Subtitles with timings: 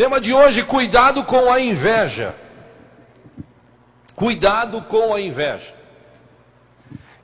[0.00, 2.34] Tema de hoje: cuidado com a inveja.
[4.16, 5.74] Cuidado com a inveja.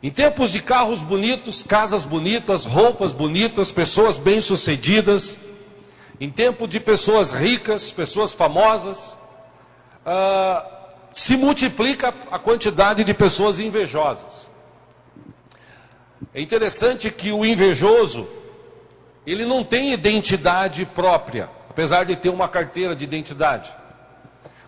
[0.02, 5.38] Em tempos de carros bonitos, casas bonitas, roupas bonitas, pessoas bem-sucedidas,
[6.20, 9.16] em tempo de pessoas ricas, pessoas famosas,
[10.04, 10.62] uh,
[11.14, 14.50] se multiplica a quantidade de pessoas invejosas.
[16.34, 18.28] É interessante que o invejoso,
[19.26, 23.70] ele não tem identidade própria, apesar de ter uma carteira de identidade.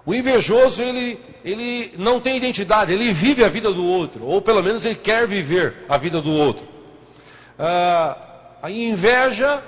[0.05, 4.63] O invejoso, ele, ele não tem identidade, ele vive a vida do outro, ou pelo
[4.63, 6.69] menos ele quer viver a vida do outro.
[7.59, 8.19] Ah,
[8.63, 9.63] a inveja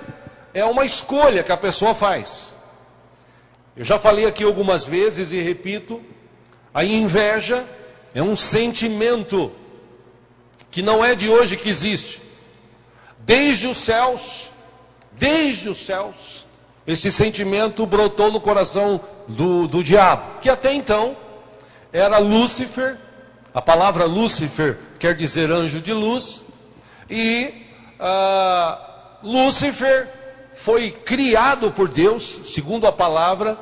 [0.53, 2.55] é uma escolha que a pessoa faz.
[3.75, 6.03] Eu já falei aqui algumas vezes e repito:
[6.75, 7.65] a inveja
[8.15, 9.51] é um sentimento
[10.71, 12.21] que não é de hoje que existe.
[13.21, 14.51] Desde os céus,
[15.13, 16.50] desde os céus,
[16.87, 21.17] esse sentimento brotou no coração do, do diabo, que até então
[21.93, 22.97] era Lúcifer,
[23.53, 26.43] a palavra Lúcifer quer dizer anjo de luz,
[27.09, 27.53] e
[27.99, 30.09] uh, Lúcifer
[30.55, 33.59] foi criado por Deus, segundo a palavra.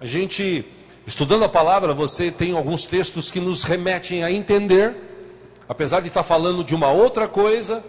[0.00, 0.64] A gente,
[1.06, 4.96] estudando a palavra, você tem alguns textos que nos remetem a entender,
[5.68, 7.84] apesar de estar falando de uma outra coisa,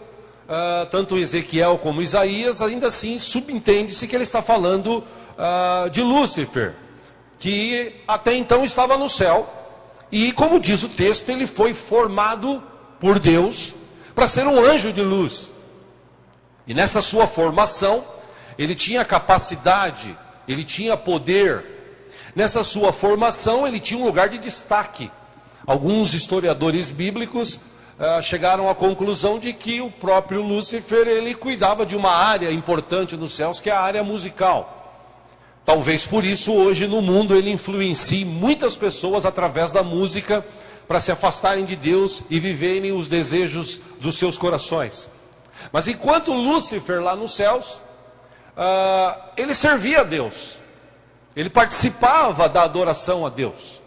[0.51, 6.75] uh, tanto Ezequiel como Isaías, ainda assim subentende-se que ele está falando uh, de Lúcifer,
[7.39, 9.49] que até então estava no céu,
[10.11, 12.61] e como diz o texto, ele foi formado
[12.99, 13.73] por Deus
[14.13, 15.53] para ser um anjo de luz.
[16.67, 18.03] E nessa sua formação,
[18.57, 20.15] ele tinha capacidade,
[20.47, 21.65] ele tinha poder.
[22.35, 25.09] Nessa sua formação, ele tinha um lugar de destaque.
[25.65, 27.59] Alguns historiadores bíblicos
[28.01, 33.15] uh, chegaram à conclusão de que o próprio Lúcifer ele cuidava de uma área importante
[33.15, 34.79] nos céus, que é a área musical.
[35.63, 40.43] Talvez por isso hoje no mundo ele influencie muitas pessoas através da música
[40.87, 45.09] para se afastarem de Deus e viverem os desejos dos seus corações.
[45.71, 47.79] Mas enquanto Lúcifer lá nos céus,
[48.57, 50.57] uh, ele servia a Deus,
[51.35, 53.80] ele participava da adoração a Deus.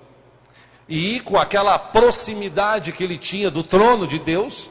[0.89, 4.71] E com aquela proximidade que ele tinha do trono de Deus,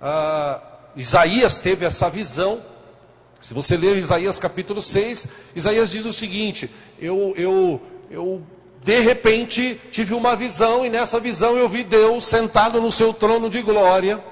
[0.00, 0.60] uh,
[0.94, 2.62] Isaías teve essa visão.
[3.40, 6.70] Se você ler Isaías capítulo 6, Isaías diz o seguinte:
[7.00, 8.42] eu, eu, eu
[8.82, 13.50] de repente tive uma visão, e nessa visão eu vi Deus sentado no seu trono
[13.50, 14.22] de glória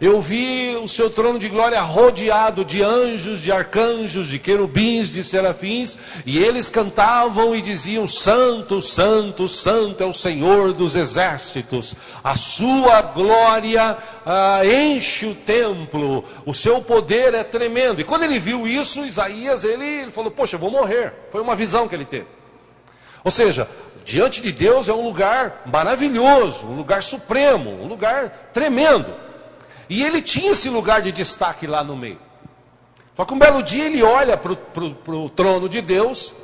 [0.00, 5.24] eu vi o seu trono de glória rodeado de anjos, de arcanjos, de querubins, de
[5.24, 12.36] serafins, e eles cantavam e diziam: Santo, Santo, Santo é o Senhor dos exércitos, a
[12.36, 18.00] sua glória ah, enche o templo, o seu poder é tremendo.
[18.00, 21.14] E quando ele viu isso, Isaías, ele, ele falou: Poxa, eu vou morrer.
[21.30, 22.26] Foi uma visão que ele teve.
[23.24, 23.68] Ou seja,
[24.04, 29.25] diante de Deus é um lugar maravilhoso, um lugar supremo, um lugar tremendo.
[29.88, 32.18] E ele tinha esse lugar de destaque lá no meio.
[33.16, 36.34] Só que um belo dia ele olha para o trono de Deus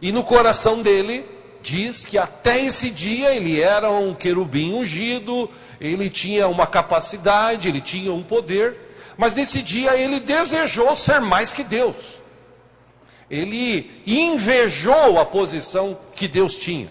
[0.00, 1.26] e no coração dele
[1.62, 7.80] diz que até esse dia ele era um querubim ungido, ele tinha uma capacidade, ele
[7.80, 8.76] tinha um poder,
[9.16, 12.20] mas nesse dia ele desejou ser mais que Deus.
[13.28, 16.88] Ele invejou a posição que Deus tinha.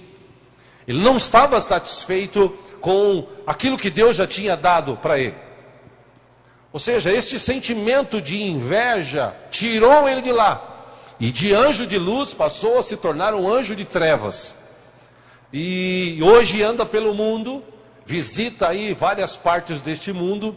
[0.87, 2.49] Ele não estava satisfeito
[2.81, 5.44] com aquilo que Deus já tinha dado para ele.
[6.75, 10.91] Ou seja, este sentimento de inveja tirou ele de lá.
[11.17, 14.57] E de anjo de luz passou a se tornar um anjo de trevas.
[15.53, 17.63] E hoje anda pelo mundo,
[18.05, 20.53] visita aí várias partes deste mundo,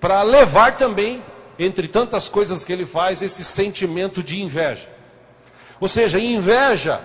[0.00, 1.22] para levar também,
[1.56, 4.88] entre tantas coisas que ele faz, esse sentimento de inveja.
[5.78, 7.00] Ou seja, inveja,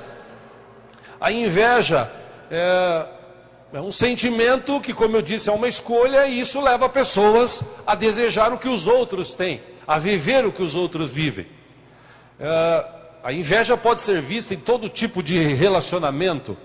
[1.22, 2.12] a inveja
[2.50, 3.06] é,
[3.76, 7.94] é um sentimento que, como eu disse, é uma escolha e isso leva pessoas a
[7.94, 11.46] desejar o que os outros têm, a viver o que os outros vivem.
[12.40, 12.86] É,
[13.22, 16.56] a inveja pode ser vista em todo tipo de relacionamento.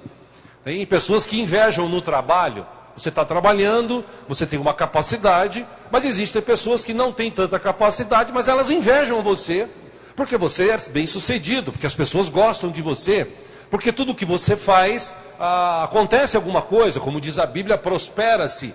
[0.63, 2.65] Tem pessoas que invejam no trabalho.
[2.97, 8.31] Você está trabalhando, você tem uma capacidade, mas existem pessoas que não têm tanta capacidade,
[8.33, 9.69] mas elas invejam você,
[10.15, 13.27] porque você é bem sucedido, porque as pessoas gostam de você,
[13.71, 18.75] porque tudo que você faz, ah, acontece alguma coisa, como diz a Bíblia, prospera-se.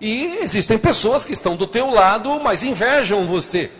[0.00, 3.70] E existem pessoas que estão do teu lado, mas invejam você.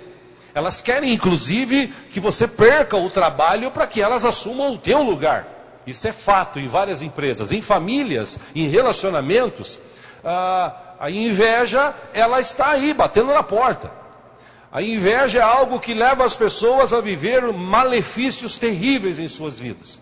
[0.55, 5.49] Elas querem, inclusive, que você perca o trabalho para que elas assumam o teu lugar.
[5.87, 9.81] Isso é fato em várias empresas, em famílias, em relacionamentos.
[10.25, 13.91] Ah, a inveja, ela está aí, batendo na porta.
[14.70, 20.00] A inveja é algo que leva as pessoas a viver malefícios terríveis em suas vidas.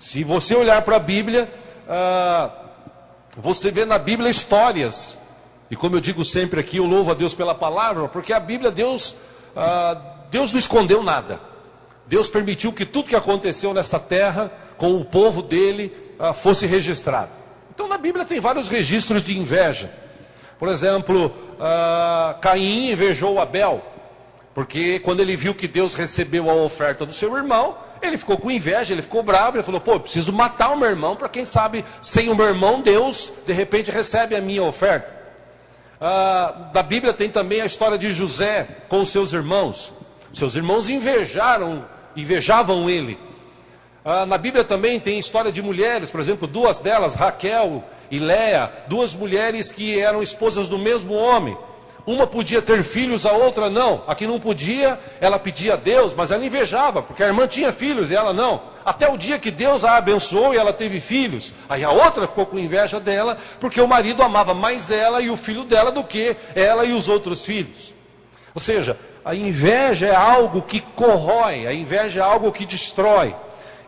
[0.00, 1.52] Se você olhar para a Bíblia,
[1.86, 2.50] ah,
[3.36, 5.18] você vê na Bíblia histórias.
[5.70, 8.70] E como eu digo sempre aqui, eu louvo a Deus pela palavra, porque a Bíblia,
[8.70, 9.14] Deus,
[9.54, 10.00] ah,
[10.30, 11.38] Deus não escondeu nada.
[12.06, 17.30] Deus permitiu que tudo que aconteceu nesta terra, com o povo dele, ah, fosse registrado.
[17.74, 19.92] Então na Bíblia tem vários registros de inveja.
[20.58, 21.32] Por exemplo,
[22.40, 23.82] Caim invejou Abel,
[24.54, 28.50] porque quando ele viu que Deus recebeu a oferta do seu irmão, ele ficou com
[28.50, 31.84] inveja, ele ficou bravo, ele falou: pô, preciso matar o meu irmão, para quem sabe,
[32.02, 35.20] sem o meu irmão, Deus de repente recebe a minha oferta.
[36.00, 39.92] Ah, da Bíblia tem também a história de José com os seus irmãos.
[40.32, 41.84] Seus irmãos invejaram,
[42.16, 43.18] invejavam ele.
[44.04, 48.72] Ah, na Bíblia também tem história de mulheres, por exemplo, duas delas, Raquel e Léa,
[48.88, 51.56] duas mulheres que eram esposas do mesmo homem.
[52.06, 54.02] Uma podia ter filhos, a outra não.
[54.06, 57.72] A que não podia, ela pedia a Deus, mas ela invejava, porque a irmã tinha
[57.72, 58.62] filhos e ela não.
[58.84, 61.52] Até o dia que Deus a abençoou e ela teve filhos.
[61.68, 65.36] Aí a outra ficou com inveja dela, porque o marido amava mais ela e o
[65.36, 67.94] filho dela do que ela e os outros filhos.
[68.54, 73.34] Ou seja, a inveja é algo que corrói, a inveja é algo que destrói.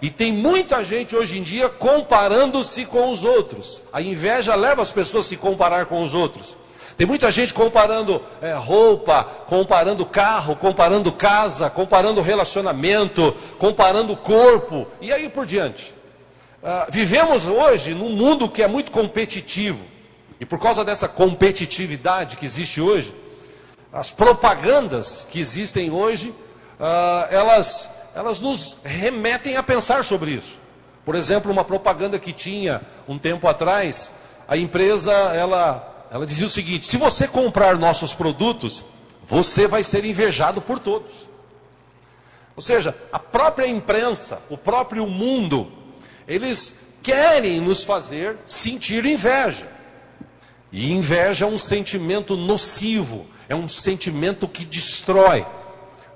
[0.01, 3.83] E tem muita gente hoje em dia comparando-se com os outros.
[3.93, 6.57] A inveja leva as pessoas a se comparar com os outros.
[6.97, 15.13] Tem muita gente comparando é, roupa, comparando carro, comparando casa, comparando relacionamento, comparando corpo e
[15.13, 15.95] aí por diante.
[16.63, 19.85] Ah, vivemos hoje num mundo que é muito competitivo.
[20.39, 23.15] E por causa dessa competitividade que existe hoje,
[23.93, 26.33] as propagandas que existem hoje,
[26.79, 30.59] ah, elas elas nos remetem a pensar sobre isso.
[31.05, 34.13] Por exemplo, uma propaganda que tinha um tempo atrás,
[34.47, 38.85] a empresa ela, ela dizia o seguinte: se você comprar nossos produtos,
[39.25, 41.27] você vai ser invejado por todos.
[42.55, 45.73] Ou seja, a própria imprensa, o próprio mundo,
[46.29, 49.67] eles querem nos fazer sentir inveja.
[50.71, 55.47] E inveja é um sentimento nocivo, é um sentimento que destrói.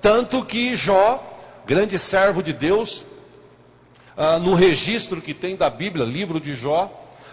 [0.00, 1.32] Tanto que Jó
[1.66, 3.04] grande servo de Deus,
[4.16, 6.90] ah, no registro que tem da Bíblia, livro de Jó,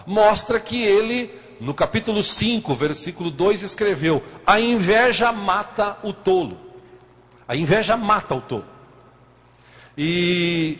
[0.07, 1.29] mostra que ele,
[1.63, 6.57] no capítulo 5, versículo 2, escreveu: A inveja mata o tolo.
[7.47, 8.65] A inveja mata o tolo.
[9.97, 10.79] E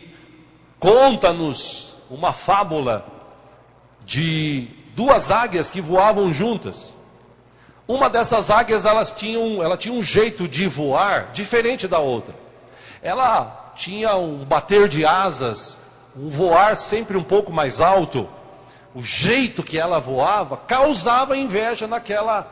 [0.78, 3.06] conta-nos uma fábula
[4.04, 6.94] de duas águias que voavam juntas.
[7.86, 12.44] Uma dessas águias elas tinham, ela tinha um jeito de voar diferente da outra
[13.04, 15.78] ela tinha um bater de asas,
[16.16, 18.26] um voar sempre um pouco mais alto.
[18.94, 22.46] O jeito que ela voava causava inveja naquela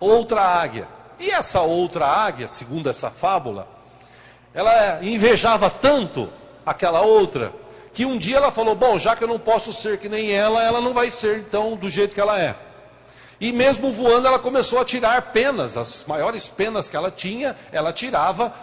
[0.00, 0.88] outra águia.
[1.18, 3.68] E essa outra águia, segundo essa fábula,
[4.54, 6.28] ela invejava tanto
[6.64, 7.52] aquela outra,
[7.92, 10.62] que um dia ela falou: Bom, já que eu não posso ser que nem ela,
[10.62, 12.56] ela não vai ser então do jeito que ela é.
[13.40, 17.92] E mesmo voando, ela começou a tirar penas, as maiores penas que ela tinha, ela
[17.92, 18.54] tirava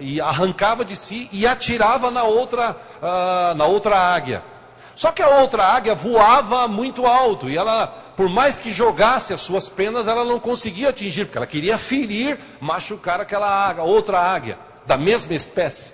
[0.00, 4.42] e arrancava de si e atirava na outra, uh, na outra águia.
[4.94, 7.86] Só que a outra águia voava muito alto e ela,
[8.16, 12.38] por mais que jogasse as suas penas, ela não conseguia atingir, porque ela queria ferir,
[12.60, 15.92] machucar aquela águia, outra águia, da mesma espécie.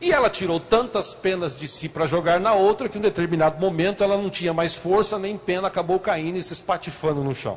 [0.00, 3.60] E ela tirou tantas penas de si para jogar na outra que em um determinado
[3.60, 7.56] momento ela não tinha mais força nem pena, acabou caindo e se espatifando no chão.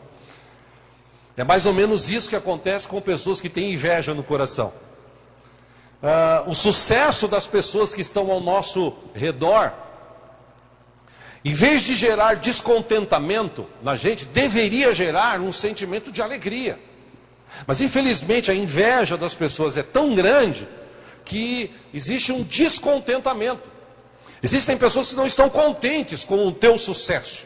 [1.35, 4.71] É mais ou menos isso que acontece com pessoas que têm inveja no coração
[6.05, 9.73] uh, o sucesso das pessoas que estão ao nosso redor,
[11.45, 16.79] em vez de gerar descontentamento na gente, deveria gerar um sentimento de alegria.
[17.67, 20.67] Mas infelizmente a inveja das pessoas é tão grande
[21.23, 23.61] que existe um descontentamento.
[24.41, 27.45] Existem pessoas que não estão contentes com o teu sucesso.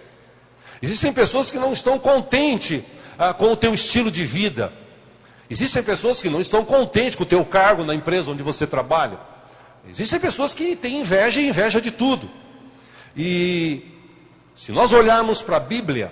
[0.81, 2.81] Existem pessoas que não estão contentes
[3.17, 4.71] ah, com o teu estilo de vida.
[5.49, 9.19] Existem pessoas que não estão contentes com o teu cargo na empresa onde você trabalha.
[9.89, 12.29] Existem pessoas que têm inveja e inveja de tudo.
[13.15, 13.88] E
[14.59, 16.11] se nós olharmos para a Bíblia,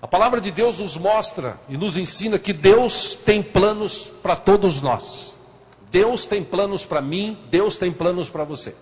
[0.00, 4.80] a palavra de Deus nos mostra e nos ensina que Deus tem planos para todos
[4.80, 5.38] nós.
[5.90, 8.74] Deus tem planos para mim, Deus tem planos para você.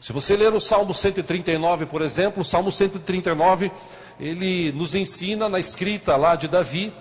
[0.00, 3.72] Se você ler o Salmo 139, por exemplo, o Salmo 139,
[4.20, 6.94] ele nos ensina na escrita lá de Davi,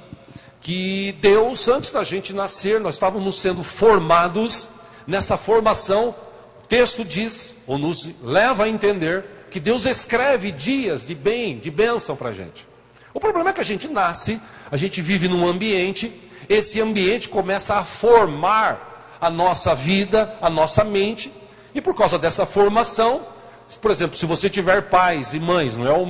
[0.59, 4.67] que Deus, antes da gente nascer, nós estávamos sendo formados
[5.05, 6.15] nessa formação.
[6.63, 11.71] O texto diz, ou nos leva a entender, que Deus escreve dias de bem, de
[11.71, 12.67] bênção para a gente.
[13.13, 16.11] O problema é que a gente nasce, a gente vive num ambiente
[16.49, 21.33] esse ambiente começa a formar a nossa vida, a nossa mente,
[21.73, 23.25] e por causa dessa formação,
[23.81, 26.05] por exemplo, se você tiver pais e mães, não é o,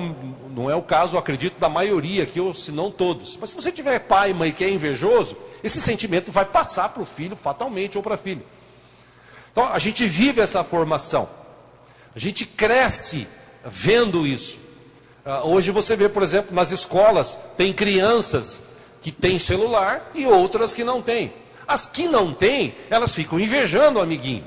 [0.49, 3.71] não é o caso, acredito, da maioria aqui, ou se não todos, mas se você
[3.71, 7.95] tiver pai e mãe que é invejoso, esse sentimento vai passar para o filho fatalmente
[7.95, 8.43] ou para a filha.
[9.51, 11.29] Então a gente vive essa formação,
[12.15, 13.27] a gente cresce
[13.65, 14.59] vendo isso.
[15.25, 18.61] Uh, hoje você vê, por exemplo, nas escolas, tem crianças
[19.01, 21.33] que têm celular e outras que não têm.
[21.67, 24.45] As que não têm, elas ficam invejando o amiguinho.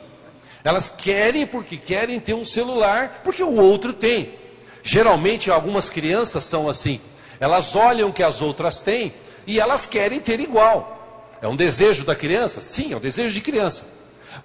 [0.63, 4.35] Elas querem porque querem ter um celular, porque o outro tem.
[4.83, 7.01] Geralmente algumas crianças são assim.
[7.41, 9.15] Elas olham que as outras têm
[9.47, 11.37] e elas querem ter igual.
[11.41, 12.61] É um desejo da criança?
[12.61, 13.96] Sim, é um desejo de criança.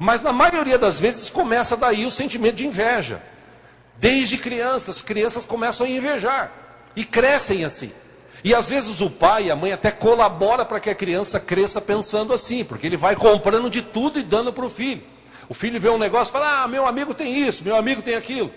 [0.02, 3.22] Mas na maioria das vezes começa daí o sentimento de inveja.
[4.00, 6.52] Desde crianças, crianças começam a invejar
[6.96, 7.92] e crescem assim.
[8.44, 11.80] E às vezes o pai e a mãe até colabora para que a criança cresça
[11.80, 15.04] pensando assim, porque ele vai comprando de tudo e dando para o filho.
[15.48, 18.16] O filho vê um negócio e fala: Ah, meu amigo tem isso, meu amigo tem
[18.16, 18.52] aquilo.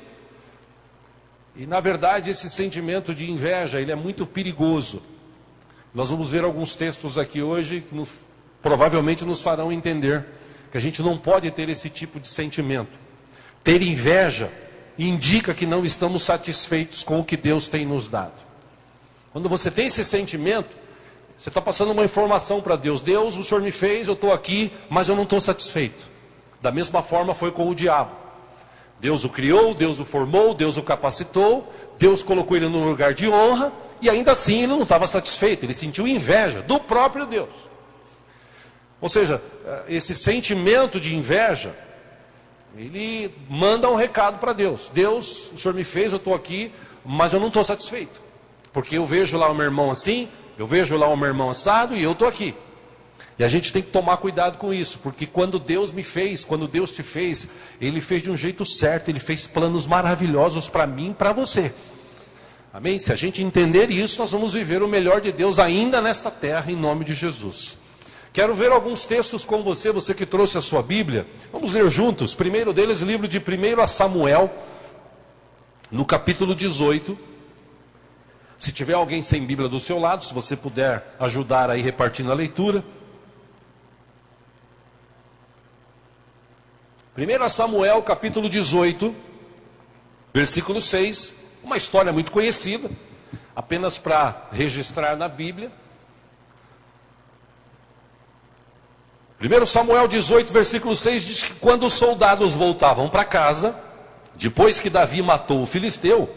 [1.55, 5.03] E na verdade esse sentimento de inveja, ele é muito perigoso.
[5.93, 8.09] Nós vamos ver alguns textos aqui hoje que nos,
[8.63, 10.25] provavelmente nos farão entender
[10.75, 12.99] que a gente não pode ter esse tipo de sentimento.
[13.63, 14.51] Ter inveja
[14.99, 18.43] indica que não estamos satisfeitos com o que Deus tem nos dado.
[19.33, 20.71] Quando você tem esse sentimento,
[21.39, 24.73] você está passando uma informação para Deus: Deus, o Senhor me fez, eu estou aqui,
[24.91, 26.09] mas eu não estou satisfeito.
[26.61, 28.11] Da mesma forma foi com o diabo.
[28.99, 33.29] Deus o criou, Deus o formou, Deus o capacitou, Deus colocou ele num lugar de
[33.29, 37.74] honra, e ainda assim ele não estava satisfeito, ele sentiu inveja do próprio Deus.
[39.05, 39.39] Ou seja,
[39.87, 41.75] esse sentimento de inveja
[42.75, 46.73] ele manda um recado para Deus: Deus, o Senhor me fez, eu estou aqui,
[47.05, 48.19] mas eu não estou satisfeito.
[48.73, 51.95] Porque eu vejo lá o meu irmão assim, eu vejo lá o meu irmão assado
[51.95, 52.55] e eu estou aqui.
[53.39, 56.67] E a gente tem que tomar cuidado com isso, porque quando Deus me fez, quando
[56.67, 57.47] Deus te fez,
[57.79, 61.75] Ele fez de um jeito certo, Ele fez planos maravilhosos para mim e para você.
[62.73, 62.99] Amém?
[62.99, 66.73] Se a gente entender isso, nós vamos viver o melhor de Deus ainda nesta terra,
[66.73, 67.84] em nome de Jesus.
[68.35, 71.25] Quero ver alguns textos com você, você que trouxe a sua Bíblia.
[71.53, 72.35] Vamos ler juntos.
[72.35, 74.53] Primeiro deles, livro de 1 Samuel,
[75.89, 77.17] no capítulo 18.
[78.59, 82.35] Se tiver alguém sem Bíblia do seu lado, se você puder ajudar aí repartindo a
[82.35, 82.85] leitura.
[87.17, 89.15] 1 Samuel, capítulo 18,
[90.35, 91.37] versículo 6.
[91.63, 92.91] Uma história muito conhecida,
[93.55, 95.84] apenas para registrar na Bíblia.
[99.45, 103.77] 1 Samuel 18, versículo 6 diz que quando os soldados voltavam para casa,
[104.37, 106.31] depois que Davi matou o filisteu,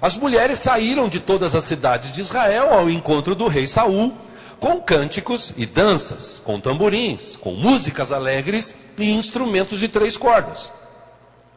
[0.00, 4.12] as mulheres saíram de todas as cidades de Israel ao encontro do rei Saul,
[4.60, 10.70] com cânticos e danças, com tamborins, com músicas alegres e instrumentos de três cordas.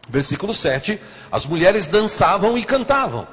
[0.07, 3.27] Versículo 7: As mulheres dançavam e cantavam.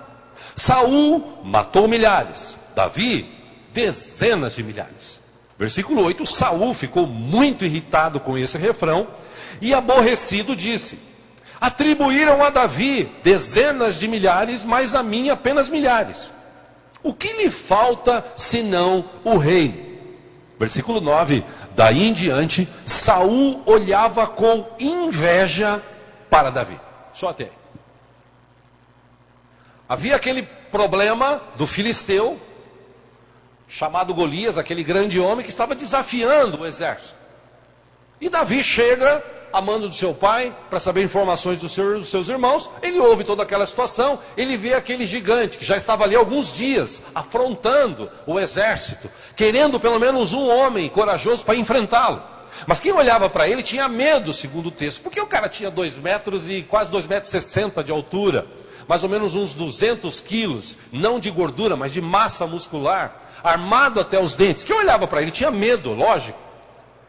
[0.57, 3.33] Saul matou milhares, Davi
[3.73, 5.24] dezenas de milhares.
[5.65, 9.09] Versículo 8: Saul ficou muito irritado com esse refrão
[9.63, 10.99] e aborrecido disse:
[11.59, 16.35] Atribuíram a Davi dezenas de milhares, mas a mim apenas milhares.
[17.03, 19.75] O que lhe falta senão o reino?
[20.61, 21.43] Versículo 9:
[21.75, 25.83] Daí em diante, Saul olhava com inveja
[26.29, 26.79] para Davi.
[27.15, 27.49] Só até.
[29.89, 32.39] Havia aquele problema do filisteu,
[33.69, 37.17] chamado Golias, aquele grande homem que estava desafiando o exército.
[38.21, 42.29] E Davi chega a mando do seu pai para saber informações dos seus, dos seus
[42.29, 42.69] irmãos.
[42.83, 47.03] Ele ouve toda aquela situação, ele vê aquele gigante que já estava ali alguns dias
[47.15, 52.21] afrontando o exército, querendo pelo menos um homem corajoso para enfrentá-lo.
[52.67, 55.99] Mas quem olhava para ele tinha medo, segundo o texto, porque o cara tinha 2
[55.99, 58.47] metros e quase 2 metros e 60 de altura,
[58.89, 64.19] mais ou menos uns 200 quilos, não de gordura, mas de massa muscular armado até
[64.19, 64.65] os dentes.
[64.65, 66.39] Quem olhava para ele tinha medo, lógico.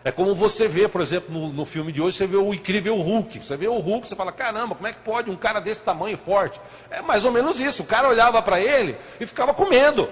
[0.03, 2.95] É como você vê, por exemplo, no, no, filme de hoje, você vê o incrível
[2.97, 3.39] Hulk.
[3.39, 6.15] Você vê o Hulk, você fala, caramba, como é que pode um cara desse tamanho
[6.15, 6.61] forte?
[6.91, 7.81] É mais ou menos isso.
[7.81, 10.07] O cara olhava para ele e ficava com medo.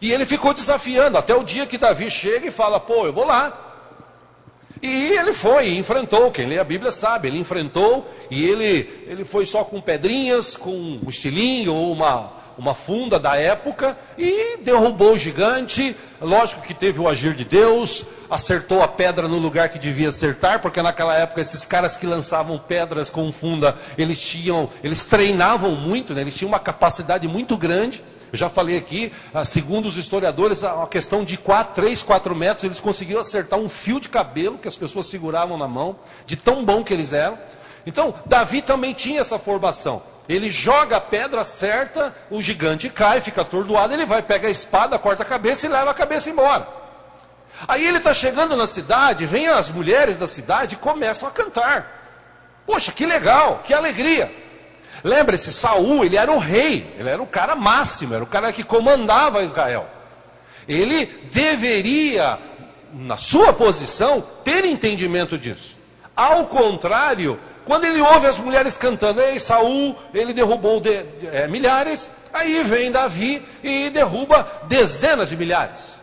[0.00, 3.26] E ele ficou desafiando, até o dia que Davi chega e fala, pô, eu vou
[3.26, 3.72] lá.
[4.80, 9.24] E ele foi, e enfrentou, quem lê a Bíblia sabe, ele enfrentou, e ele, ele
[9.24, 15.12] foi só com pedrinhas, com um estilinho ou uma, uma funda da época e derrubou
[15.14, 15.96] o gigante.
[16.20, 20.60] Lógico que teve o agir de Deus, acertou a pedra no lugar que devia acertar,
[20.60, 26.14] porque naquela época esses caras que lançavam pedras com funda, eles tinham, eles treinavam muito,
[26.14, 26.20] né?
[26.20, 30.86] eles tinham uma capacidade muito grande Eu já falei aqui, ah, segundo os historiadores, a
[30.86, 34.76] questão de 4, 3, 4 metros, eles conseguiram acertar um fio de cabelo que as
[34.76, 37.38] pessoas seguravam na mão, de tão bom que eles eram.
[37.84, 40.02] Então, Davi também tinha essa formação.
[40.28, 44.98] Ele joga a pedra certa, o gigante cai, fica atordoado, ele vai, pega a espada,
[44.98, 46.66] corta a cabeça e leva a cabeça embora.
[47.66, 52.02] Aí ele está chegando na cidade, vem as mulheres da cidade e começam a cantar.
[52.66, 54.30] Poxa, que legal, que alegria.
[55.02, 58.62] Lembre-se, Saul, ele era o rei, ele era o cara máximo, era o cara que
[58.62, 59.88] comandava Israel.
[60.68, 62.38] Ele deveria,
[62.92, 65.76] na sua posição, ter entendimento disso.
[66.14, 71.46] Ao contrário, quando ele ouve as mulheres cantando, ei, Saul, ele derrubou de, de, é,
[71.46, 76.00] milhares, aí vem Davi e derruba dezenas de milhares.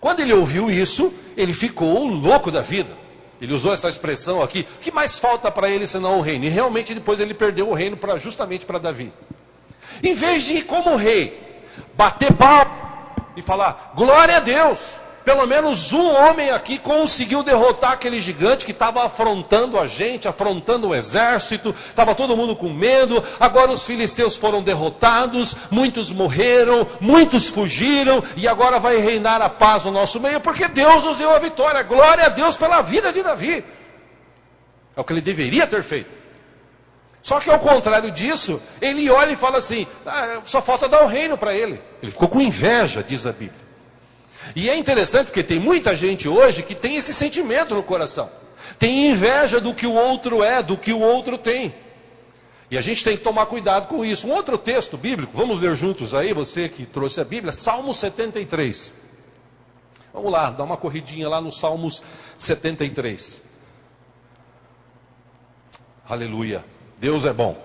[0.00, 2.94] Quando ele ouviu isso, ele ficou louco da vida.
[3.40, 4.66] Ele usou essa expressão aqui.
[4.76, 6.44] O que mais falta para ele senão o reino?
[6.44, 9.12] E realmente depois ele perdeu o reino pra, justamente para Davi.
[10.02, 11.62] Em vez de ir como rei,
[11.94, 18.20] bater pau e falar: glória a Deus, pelo menos um homem aqui conseguiu derrotar aquele
[18.20, 23.22] gigante que estava afrontando a gente, afrontando o exército, estava todo mundo com medo.
[23.40, 29.84] Agora os filisteus foram derrotados, muitos morreram, muitos fugiram, e agora vai reinar a paz
[29.84, 31.82] no nosso meio, porque Deus nos deu a vitória.
[31.82, 33.64] Glória a Deus pela vida de Davi.
[34.94, 36.24] É o que ele deveria ter feito.
[37.22, 41.06] Só que ao contrário disso, ele olha e fala assim: ah, só falta dar o
[41.06, 41.80] reino para ele.
[42.02, 43.63] Ele ficou com inveja, diz a Bíblia.
[44.54, 48.30] E é interessante porque tem muita gente hoje que tem esse sentimento no coração.
[48.78, 51.74] Tem inveja do que o outro é, do que o outro tem.
[52.70, 54.26] E a gente tem que tomar cuidado com isso.
[54.26, 58.94] Um outro texto bíblico, vamos ler juntos aí, você que trouxe a Bíblia, Salmo 73.
[60.12, 62.02] Vamos lá, dá uma corridinha lá no Salmos
[62.38, 63.42] 73.
[66.08, 66.64] Aleluia.
[66.98, 67.60] Deus é bom.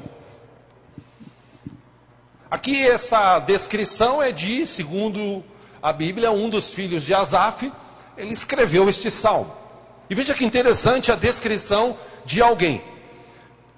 [2.49, 5.43] Aqui essa descrição é de, segundo
[5.81, 7.71] a Bíblia, um dos filhos de Asaf,
[8.17, 9.53] ele escreveu este salmo.
[10.09, 11.95] E veja que interessante a descrição
[12.25, 12.81] de alguém.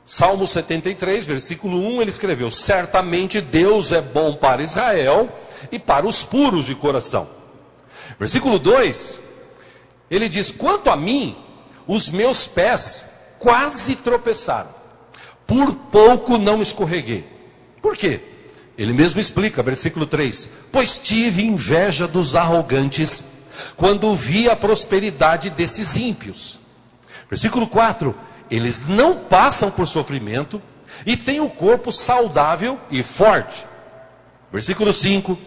[0.05, 5.29] Salmo 73, versículo 1, ele escreveu: Certamente Deus é bom para Israel
[5.71, 7.29] e para os puros de coração.
[8.19, 9.19] Versículo 2,
[10.09, 11.37] ele diz: Quanto a mim,
[11.87, 13.05] os meus pés
[13.39, 14.69] quase tropeçaram,
[15.45, 17.27] por pouco não escorreguei.
[17.81, 18.30] Por quê?
[18.77, 23.23] Ele mesmo explica, versículo 3: Pois tive inveja dos arrogantes,
[23.75, 26.59] quando vi a prosperidade desses ímpios.
[27.29, 28.15] Versículo 4:
[28.49, 30.61] Eles não passam por sofrimento
[31.05, 33.65] e têm o corpo saudável e forte.
[34.51, 35.37] Versículo 5: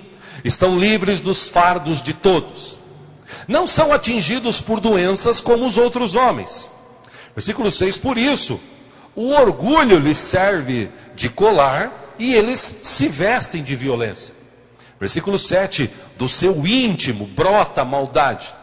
[0.44, 2.78] Estão livres dos fardos de todos.
[3.48, 6.70] Não são atingidos por doenças como os outros homens.
[7.34, 8.60] Versículo 6: Por isso,
[9.14, 14.34] o orgulho lhes serve de colar e eles se vestem de violência.
[14.98, 18.54] Versículo 7: Do seu íntimo brota maldade,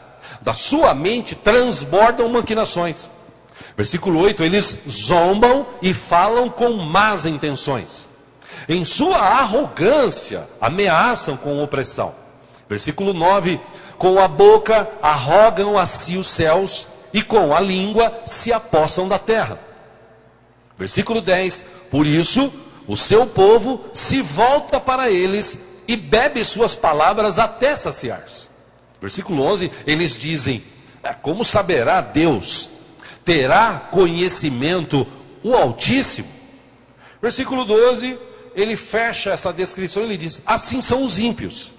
[0.41, 3.09] da sua mente transbordam maquinações.
[3.75, 8.07] Versículo 8: Eles zombam e falam com más intenções.
[8.67, 12.13] Em sua arrogância, ameaçam com opressão.
[12.69, 13.59] Versículo 9:
[13.97, 19.19] Com a boca arrogam a si os céus, e com a língua se apossam da
[19.19, 19.59] terra.
[20.77, 22.51] Versículo 10: Por isso
[22.91, 28.49] o seu povo se volta para eles e bebe suas palavras até saciar-se.
[28.99, 30.61] Versículo 11, eles dizem:
[31.01, 32.67] é, Como saberá Deus?
[33.23, 35.07] Terá conhecimento
[35.41, 36.27] o Altíssimo?
[37.21, 38.19] Versículo 12,
[38.53, 41.71] ele fecha essa descrição e ele diz: Assim são os ímpios,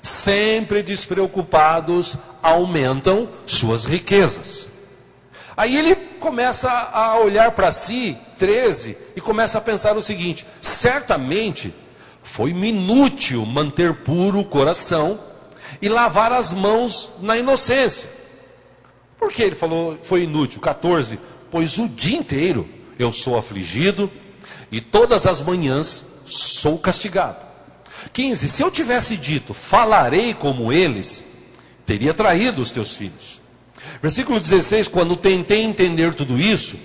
[0.00, 4.70] sempre despreocupados, aumentam suas riquezas.
[5.56, 11.72] Aí ele começa a olhar para si 13 e começa a pensar o seguinte: certamente
[12.22, 15.18] foi-me inútil manter puro o coração
[15.80, 18.10] e lavar as mãos na inocência.
[19.18, 20.60] Por que ele falou foi inútil?
[20.60, 21.18] 14.
[21.50, 24.10] Pois o dia inteiro eu sou afligido
[24.70, 27.38] e todas as manhãs sou castigado.
[28.12, 28.48] 15.
[28.48, 31.24] Se eu tivesse dito, falarei como eles,
[31.86, 33.40] teria traído os teus filhos.
[34.06, 36.76] Versículo 16: Quando tentei entender tudo isso,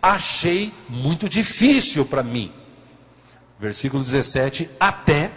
[0.00, 2.50] achei muito difícil para mim.
[3.60, 5.30] Versículo 17: Até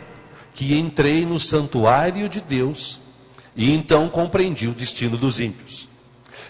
[0.56, 3.02] que entrei no santuário de Deus
[3.54, 5.90] e então compreendi o destino dos ímpios.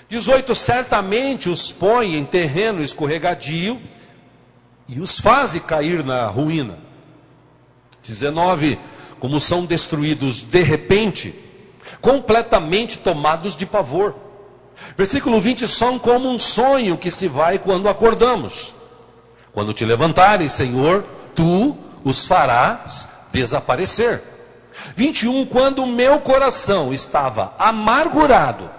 [0.08, 3.82] 18: Certamente os põe em terreno escorregadio
[4.88, 6.78] e os faze cair na ruína.
[8.06, 8.78] 19:
[9.20, 11.34] Como são destruídos de repente,
[12.00, 14.29] completamente tomados de pavor.
[14.98, 18.74] Versículo 20: são como um sonho que se vai quando acordamos.
[19.52, 24.22] Quando te levantares, Senhor, tu os farás desaparecer.
[24.96, 28.70] 21, quando meu coração estava amargurado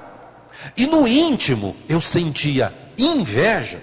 [0.77, 3.81] e no íntimo eu sentia inveja.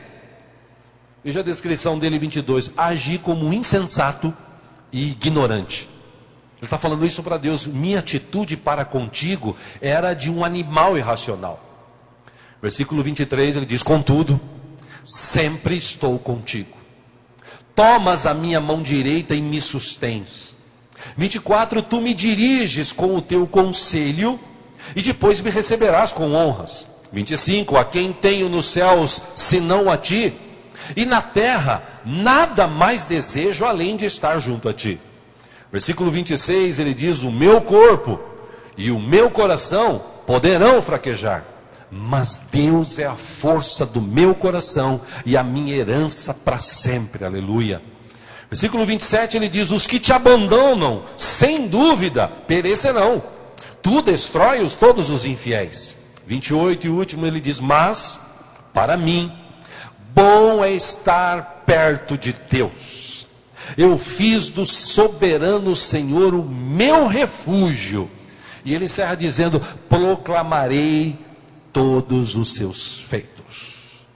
[1.24, 4.34] Veja a descrição dele 22, agi como insensato
[4.92, 5.90] e ignorante.
[6.58, 7.66] Ele está falando isso para Deus.
[7.66, 11.67] Minha atitude para contigo era de um animal irracional.
[12.62, 14.40] Versículo 23 ele diz: Contudo,
[15.04, 16.78] sempre estou contigo.
[17.76, 20.56] Tomas a minha mão direita e me sustens.
[21.16, 24.40] 24, tu me diriges com o teu conselho
[24.96, 26.90] e depois me receberás com honras.
[27.12, 30.34] 25, a quem tenho nos céus senão a ti,
[30.96, 35.00] e na terra nada mais desejo além de estar junto a ti.
[35.72, 38.20] Versículo 26, ele diz: O meu corpo
[38.78, 41.46] e o meu coração poderão fraquejar,
[41.92, 47.26] mas Deus é a força do meu coração e a minha herança para sempre.
[47.26, 47.82] Aleluia.
[48.50, 53.24] Versículo 27 ele diz: Os que te abandonam, sem dúvida, perecerão.
[53.82, 55.96] Tu destrói-os todos os infiéis.
[56.26, 58.20] 28 e último ele diz: Mas,
[58.74, 59.32] para mim,
[60.14, 63.08] bom é estar perto de Deus
[63.76, 68.10] eu fiz do soberano Senhor o meu refúgio.
[68.64, 71.18] E ele encerra dizendo: proclamarei
[71.78, 74.08] todos os seus feitos.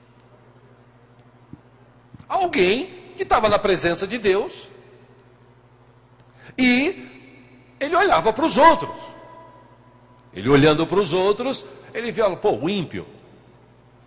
[2.27, 4.67] Alguém que estava na presença de Deus
[6.57, 7.07] e
[7.79, 8.95] ele olhava para os outros.
[10.33, 13.05] Ele olhando para os outros, ele via, pô, o ímpio.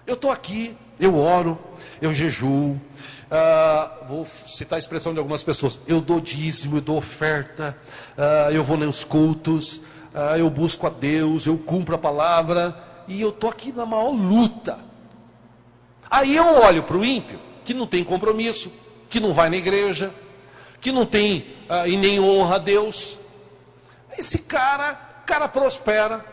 [0.05, 1.57] Eu estou aqui, eu oro,
[2.03, 2.81] eu jejuo,
[3.25, 5.81] Uh, vou citar a expressão de algumas pessoas.
[5.89, 7.77] Eu dou dízimo, eu dou oferta,
[8.17, 13.21] uh, eu vou nos cultos, uh, eu busco a Deus, eu cumpro a palavra, e
[13.21, 14.79] eu estou aqui na maior luta.
[16.11, 18.73] Aí eu olho para o ímpio, que não tem compromisso,
[19.09, 20.13] que não vai na igreja,
[20.81, 23.19] que não tem e nem honra a Deus.
[24.17, 24.95] Esse cara,
[25.27, 26.25] cara prospera,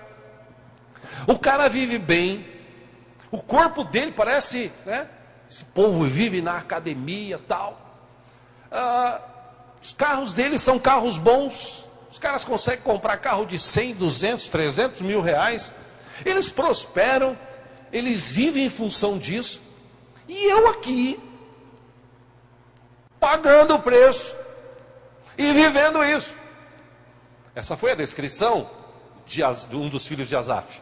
[1.28, 2.46] o cara vive bem,
[3.32, 5.08] o corpo dele parece, né?
[5.50, 7.80] Esse povo vive na academia tal.
[8.72, 9.20] Ah,
[9.82, 11.86] os carros deles são carros bons.
[12.10, 15.74] Os caras conseguem comprar carro de 100, 200, 300 mil reais.
[16.26, 17.38] Eles prosperam.
[17.92, 19.62] Eles vivem em função disso.
[20.28, 21.20] E eu aqui,
[23.20, 24.34] pagando o preço
[25.38, 26.34] e vivendo isso.
[27.54, 28.70] Essa foi a descrição
[29.26, 30.82] de um dos filhos de Asaf.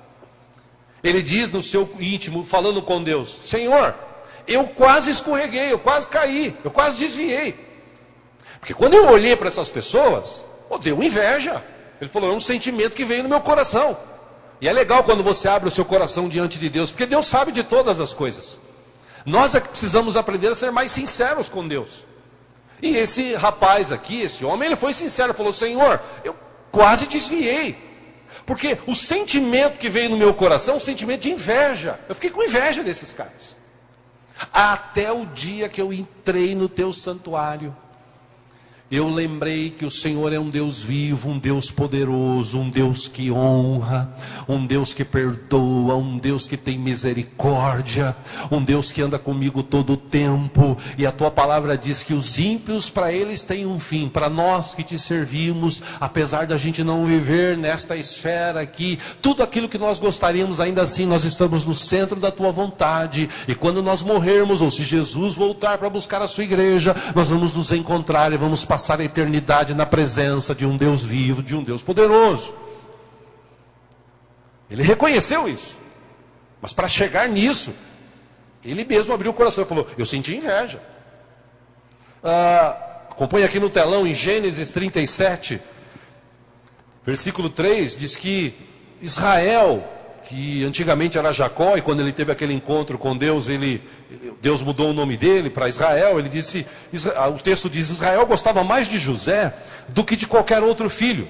[1.04, 3.95] Ele diz no seu íntimo, falando com Deus: Senhor,
[4.47, 7.67] eu quase escorreguei, eu quase caí, eu quase desviei.
[8.60, 11.63] Porque quando eu olhei para essas pessoas, oh, deu inveja.
[11.99, 13.97] Ele falou, é um sentimento que veio no meu coração.
[14.62, 17.52] E é legal quando você abre o seu coração diante de Deus, porque Deus sabe
[17.52, 18.60] de todas as coisas.
[19.26, 22.04] Nós é que precisamos aprender a ser mais sinceros com Deus.
[22.82, 26.36] E esse rapaz aqui, esse homem, ele foi sincero, falou: Senhor, eu
[26.72, 27.89] quase desviei.
[28.45, 32.00] Porque o sentimento que veio no meu coração um sentimento de inveja.
[32.08, 33.60] Eu fiquei com inveja desses caras
[34.54, 37.76] até o dia que eu entrei no teu santuário
[38.91, 43.32] eu lembrei que o Senhor é um Deus vivo, um Deus poderoso, um Deus que
[43.32, 44.12] honra,
[44.47, 48.15] um Deus que perdoa, um Deus que tem misericórdia,
[48.49, 50.75] um Deus que anda comigo todo o tempo.
[50.97, 54.73] E a tua palavra diz que os ímpios para eles têm um fim, para nós
[54.73, 59.99] que te servimos, apesar da gente não viver nesta esfera aqui, tudo aquilo que nós
[59.99, 63.30] gostaríamos, ainda assim nós estamos no centro da tua vontade.
[63.47, 67.56] E quando nós morrermos, ou se Jesus voltar para buscar a sua igreja, nós vamos
[67.56, 71.53] nos encontrar e vamos passar passar a eternidade na presença de um Deus vivo, de
[71.53, 72.55] um Deus poderoso.
[74.71, 75.77] Ele reconheceu isso.
[76.61, 77.73] Mas para chegar nisso,
[78.63, 80.81] ele mesmo abriu o coração e falou: Eu senti inveja.
[82.23, 82.77] Ah,
[83.09, 85.59] acompanhe aqui no telão, em Gênesis 37,
[87.05, 88.55] versículo 3, diz que
[89.01, 89.83] Israel
[90.29, 93.81] que antigamente era Jacó, e quando ele teve aquele encontro com Deus, ele,
[94.41, 96.17] Deus mudou o nome dele para Israel.
[96.17, 96.65] Ele disse:
[97.36, 99.54] o texto diz: Israel gostava mais de José
[99.88, 101.28] do que de qualquer outro filho,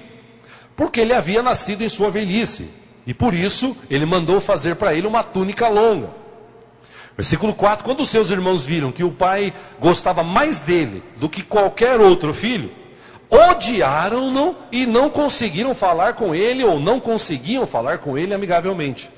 [0.74, 2.70] porque ele havia nascido em sua velhice,
[3.06, 6.08] e por isso ele mandou fazer para ele uma túnica longa.
[7.16, 12.00] Versículo 4: Quando seus irmãos viram que o pai gostava mais dele do que qualquer
[12.00, 12.72] outro filho,
[13.28, 19.10] odiaram-no e não conseguiram falar com ele, ou não conseguiam falar com ele amigavelmente.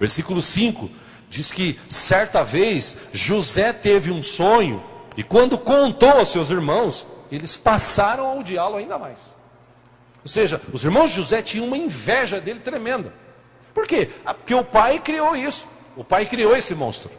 [0.00, 1.03] Versículo 5
[1.34, 4.80] diz que certa vez José teve um sonho,
[5.16, 9.34] e quando contou aos seus irmãos, eles passaram a odiá-lo ainda mais.
[10.22, 13.12] Ou seja, os irmãos de José tinham uma inveja dele tremenda.
[13.74, 14.10] Por quê?
[14.24, 15.66] Ah, porque o pai criou isso.
[15.96, 17.10] O pai criou esse monstro.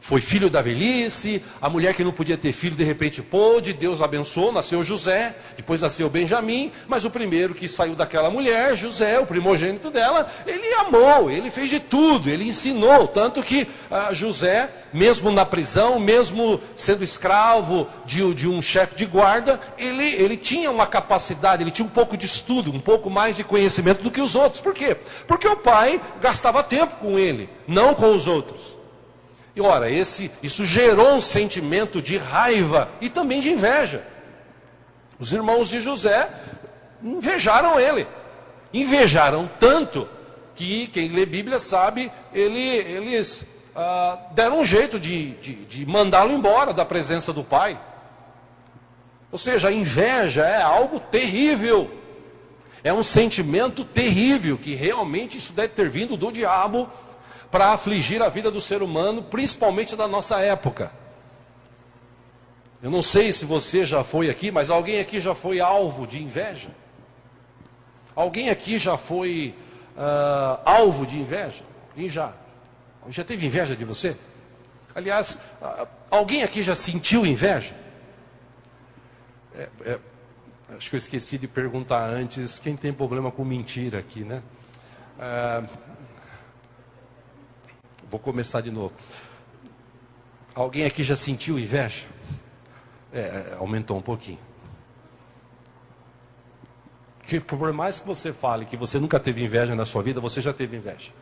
[0.00, 4.00] Foi filho da velhice, a mulher que não podia ter filho de repente pôde, Deus
[4.00, 9.26] abençoou, nasceu José, depois nasceu Benjamim, mas o primeiro que saiu daquela mulher, José, o
[9.26, 15.32] primogênito dela, ele amou, ele fez de tudo, ele ensinou, tanto que ah, José, mesmo
[15.32, 20.86] na prisão, mesmo sendo escravo de, de um chefe de guarda, ele, ele tinha uma
[20.86, 24.36] capacidade, ele tinha um pouco de estudo, um pouco mais de conhecimento do que os
[24.36, 24.60] outros.
[24.60, 24.96] Por quê?
[25.26, 28.77] Porque o pai gastava tempo com ele, não com os outros.
[29.58, 34.04] E ora, esse, isso gerou um sentimento de raiva e também de inveja.
[35.18, 36.30] Os irmãos de José
[37.02, 38.06] invejaram ele.
[38.72, 40.08] Invejaram tanto
[40.54, 43.44] que quem lê Bíblia sabe, ele, eles
[43.74, 47.80] ah, deram um jeito de, de, de mandá-lo embora da presença do pai.
[49.32, 51.90] Ou seja, a inveja é algo terrível.
[52.84, 56.88] É um sentimento terrível que realmente isso deve ter vindo do diabo
[57.50, 60.92] para afligir a vida do ser humano, principalmente da nossa época.
[62.82, 66.22] Eu não sei se você já foi aqui, mas alguém aqui já foi alvo de
[66.22, 66.70] inveja?
[68.14, 69.54] Alguém aqui já foi
[69.96, 71.64] uh, alvo de inveja?
[71.90, 72.32] Alguém já?
[73.08, 74.16] Já teve inveja de você?
[74.94, 77.74] Aliás, uh, alguém aqui já sentiu inveja?
[79.56, 79.98] É, é,
[80.76, 84.42] acho que eu esqueci de perguntar antes quem tem problema com mentira aqui, né?
[85.18, 85.68] Uh,
[88.10, 88.94] Vou começar de novo.
[90.54, 92.06] Alguém aqui já sentiu inveja?
[93.12, 94.38] É, é, aumentou um pouquinho.
[97.26, 100.40] Que por mais que você fale que você nunca teve inveja na sua vida, você
[100.40, 101.12] já teve inveja.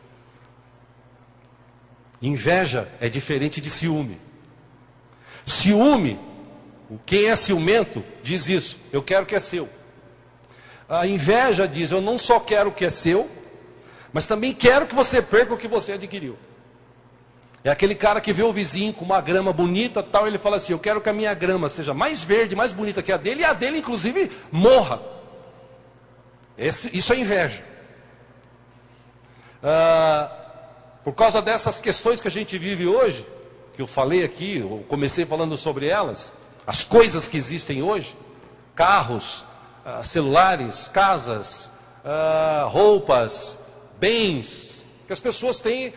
[2.21, 4.17] Inveja é diferente de ciúme.
[5.45, 6.19] Ciúme,
[7.05, 9.69] quem é ciumento diz isso, eu quero que é seu.
[10.89, 13.29] A inveja diz, eu não só quero o que é seu,
[14.13, 16.37] mas também quero que você perca o que você adquiriu.
[17.63, 20.73] É aquele cara que vê o vizinho com uma grama bonita tal, ele fala assim:
[20.73, 23.45] Eu quero que a minha grama seja mais verde, mais bonita que a dele, e
[23.45, 25.01] a dele, inclusive, morra.
[26.57, 27.63] Esse, isso é inveja.
[29.61, 30.31] Ah,
[31.03, 33.25] por causa dessas questões que a gente vive hoje,
[33.75, 36.33] que eu falei aqui, eu comecei falando sobre elas,
[36.65, 38.15] as coisas que existem hoje,
[38.75, 39.45] carros,
[39.85, 41.71] ah, celulares, casas,
[42.03, 43.59] ah, roupas,
[43.99, 45.93] bens, que as pessoas têm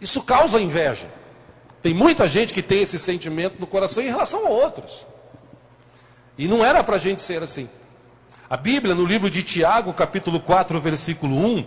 [0.00, 1.10] isso causa inveja.
[1.82, 5.06] Tem muita gente que tem esse sentimento no coração em relação a outros.
[6.36, 7.68] E não era para a gente ser assim.
[8.48, 11.66] A Bíblia, no livro de Tiago, capítulo 4, versículo 1,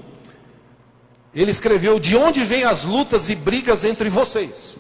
[1.34, 4.78] ele escreveu: De onde vêm as lutas e brigas entre vocês?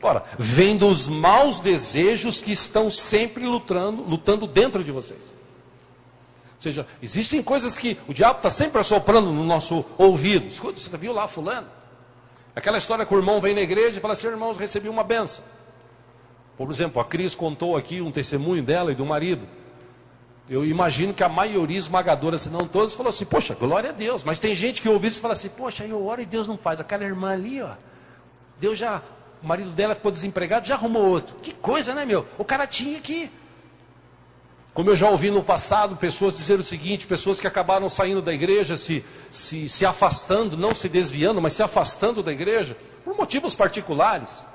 [0.00, 5.20] Ora, vem dos maus desejos que estão sempre lutando, lutando dentro de vocês.
[5.20, 10.46] Ou seja, existem coisas que o diabo está sempre assoprando no nosso ouvido.
[10.48, 11.66] Escuta, você viu lá fulano?
[12.58, 15.44] Aquela história que o irmão vem na igreja e fala assim, irmãos, recebi uma benção.
[16.56, 19.46] Por exemplo, a Cris contou aqui um testemunho dela e do marido.
[20.50, 24.24] Eu imagino que a maioria esmagadora, se não todos, falou assim, poxa, glória a Deus.
[24.24, 26.58] Mas tem gente que ouve isso e fala assim, poxa, eu oro e Deus não
[26.58, 26.80] faz.
[26.80, 27.74] Aquela irmã ali, ó,
[28.58, 29.02] Deus já,
[29.40, 31.36] o marido dela ficou desempregado, já arrumou outro.
[31.40, 32.26] Que coisa, né, meu?
[32.36, 33.30] O cara tinha que
[34.74, 38.32] como eu já ouvi no passado pessoas dizer o seguinte, pessoas que acabaram saindo da
[38.32, 43.54] igreja, se, se, se afastando, não se desviando, mas se afastando da igreja, por motivos
[43.54, 44.46] particulares.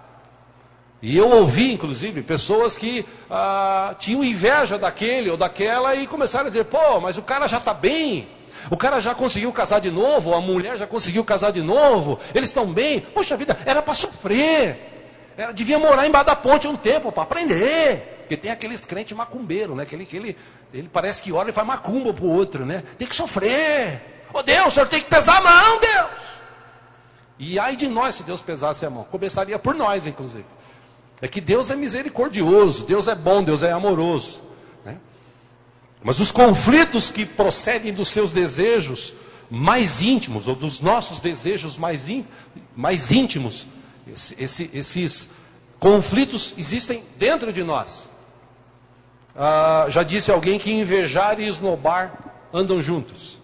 [1.02, 6.50] E eu ouvi, inclusive, pessoas que ah, tinham inveja daquele ou daquela e começaram a
[6.50, 8.26] dizer: pô, mas o cara já está bem,
[8.72, 12.50] o cara já conseguiu casar de novo, a mulher já conseguiu casar de novo, eles
[12.50, 13.02] estão bem.
[13.02, 14.92] Poxa vida, era para sofrer.
[15.36, 18.13] Era, devia morar embaixo da ponte um tempo para aprender.
[18.24, 19.84] Porque tem aqueles crentes macumbeiros, né?
[19.84, 20.38] Aquele que ele,
[20.92, 22.84] parece que ora e faz macumba pro outro, né?
[22.98, 24.26] Tem que sofrer.
[24.34, 26.10] Ô oh, Deus, o senhor tem que pesar a mão, Deus.
[27.38, 29.04] E ai de nós se Deus pesasse a mão.
[29.04, 30.46] Começaria por nós, inclusive.
[31.22, 34.42] É que Deus é misericordioso, Deus é bom, Deus é amoroso.
[34.84, 34.98] Né?
[36.02, 39.14] Mas os conflitos que procedem dos seus desejos
[39.50, 42.26] mais íntimos, ou dos nossos desejos mais, in,
[42.76, 43.68] mais íntimos,
[44.08, 45.30] esse, esses
[45.80, 48.10] conflitos existem dentro de nós.
[49.36, 52.14] Ah, já disse alguém que invejar e esnobar
[52.54, 53.40] andam juntos.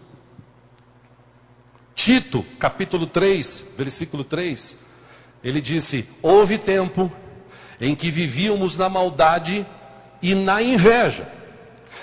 [1.96, 4.78] Tito, capítulo 3, versículo 3,
[5.44, 7.12] ele disse: Houve tempo
[7.82, 9.66] em que vivíamos na maldade
[10.22, 11.28] e na inveja,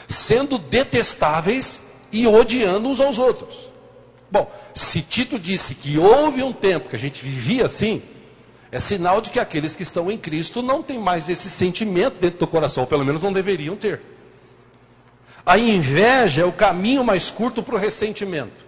[0.09, 3.70] sendo detestáveis e odiando uns aos outros.
[4.31, 8.03] Bom, se Tito disse que houve um tempo que a gente vivia assim,
[8.70, 12.40] é sinal de que aqueles que estão em Cristo não têm mais esse sentimento dentro
[12.40, 14.00] do coração, ou pelo menos não deveriam ter.
[15.44, 18.64] A inveja é o caminho mais curto para o ressentimento.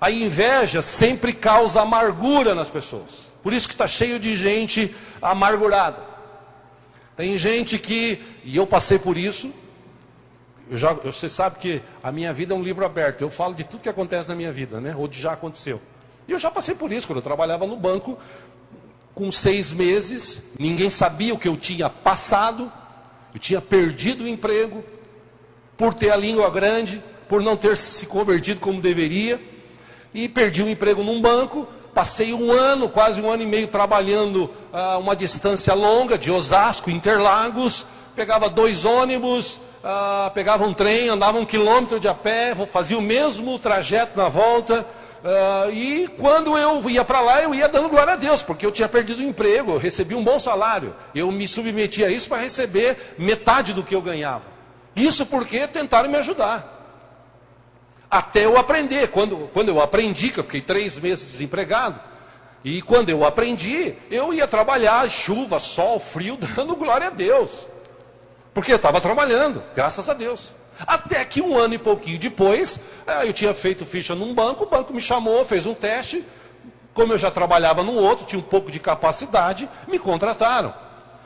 [0.00, 3.28] A inveja sempre causa amargura nas pessoas.
[3.42, 5.98] Por isso que está cheio de gente amargurada.
[7.16, 9.52] Tem gente que, e eu passei por isso,
[10.70, 13.20] eu já, você sabe que a minha vida é um livro aberto.
[13.20, 14.94] Eu falo de tudo que acontece na minha vida, né?
[14.96, 15.80] Ou de já aconteceu.
[16.26, 18.18] E eu já passei por isso, quando eu trabalhava no banco,
[19.14, 22.70] com seis meses, ninguém sabia o que eu tinha passado,
[23.32, 24.84] eu tinha perdido o emprego,
[25.76, 29.40] por ter a língua grande, por não ter se convertido como deveria,
[30.12, 31.66] e perdi o emprego num banco.
[31.92, 36.30] Passei um ano, quase um ano e meio, trabalhando a uh, uma distância longa, de
[36.30, 42.54] Osasco, Interlagos, pegava dois ônibus, uh, pegava um trem, andava um quilômetro de a pé,
[42.72, 44.84] fazia o mesmo trajeto na volta.
[45.24, 48.70] Uh, e quando eu ia para lá, eu ia dando glória a Deus, porque eu
[48.70, 50.94] tinha perdido o emprego, eu recebi um bom salário.
[51.14, 54.44] Eu me submetia a isso para receber metade do que eu ganhava.
[54.94, 56.72] Isso porque tentaram me ajudar.
[58.10, 59.08] Até eu aprender.
[59.08, 61.98] Quando, quando eu aprendi, que eu fiquei três meses desempregado,
[62.62, 67.66] e quando eu aprendi, eu ia trabalhar, chuva, sol, frio, dando glória a Deus.
[68.52, 70.52] Porque eu estava trabalhando, graças a Deus.
[70.86, 74.66] Até que um ano e pouquinho depois, eh, eu tinha feito ficha num banco, o
[74.66, 76.24] banco me chamou, fez um teste.
[76.92, 80.74] Como eu já trabalhava no outro, tinha um pouco de capacidade, me contrataram.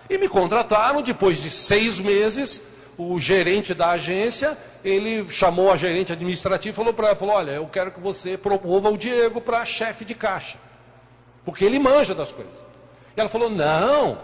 [0.09, 2.63] E me contrataram, depois de seis meses,
[2.97, 7.53] o gerente da agência, ele chamou a gerente administrativa e falou para ela, falou, olha,
[7.53, 10.59] eu quero que você promova o Diego para chefe de caixa.
[11.45, 12.53] Porque ele manja das coisas.
[13.17, 14.19] E ela falou, não,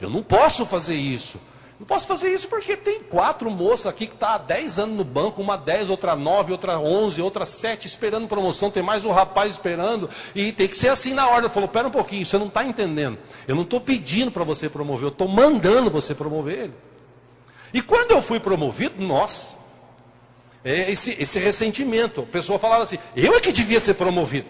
[0.00, 1.40] eu não posso fazer isso.
[1.78, 4.96] Não posso fazer isso porque tem quatro moças aqui que estão tá há 10 anos
[4.96, 9.10] no banco, uma 10, outra 9, outra 11, outra 7, esperando promoção, tem mais um
[9.10, 11.50] rapaz esperando, e tem que ser assim na ordem.
[11.50, 13.18] Falou, pera um pouquinho, você não está entendendo.
[13.48, 16.74] Eu não estou pedindo para você promover, eu estou mandando você promover ele.
[17.72, 19.56] E quando eu fui promovido, nossa,
[20.64, 24.46] é esse, esse ressentimento, a pessoa falava assim, eu é que devia ser promovido.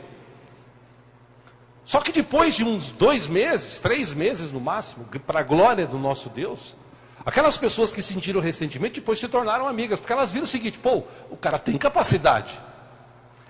[1.86, 5.98] Só que depois de uns dois meses, três meses no máximo, para a glória do
[5.98, 6.76] nosso Deus,
[7.24, 11.02] Aquelas pessoas que sentiram ressentimento depois se tornaram amigas, porque elas viram o seguinte: pô,
[11.30, 12.60] o cara tem capacidade.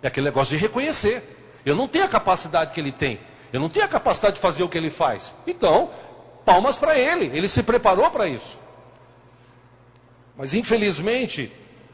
[0.03, 1.23] É aquele negócio de reconhecer.
[1.67, 3.19] Eu não tenho a capacidade que ele tem.
[3.53, 5.35] Eu não tenho a capacidade de fazer o que ele faz.
[5.47, 5.91] Então,
[6.45, 7.27] palmas para ele.
[7.37, 8.59] Ele se preparou para isso.
[10.37, 11.51] Mas infelizmente,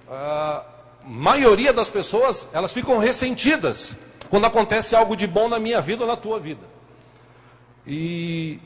[0.09, 0.65] a
[1.05, 3.95] maioria das pessoas, elas ficam ressentidas
[4.29, 6.67] quando acontece algo de bom na minha vida ou na tua vida.
[7.87, 8.59] E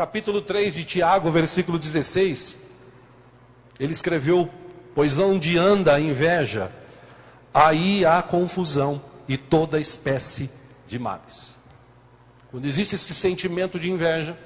[0.00, 2.56] capítulo 3 de Tiago, versículo 16,
[3.78, 4.48] ele escreveu:
[4.94, 6.72] Pois onde anda a inveja,
[7.52, 10.48] aí há confusão e toda espécie
[10.88, 11.54] de males.
[12.50, 14.38] Quando existe esse sentimento de inveja,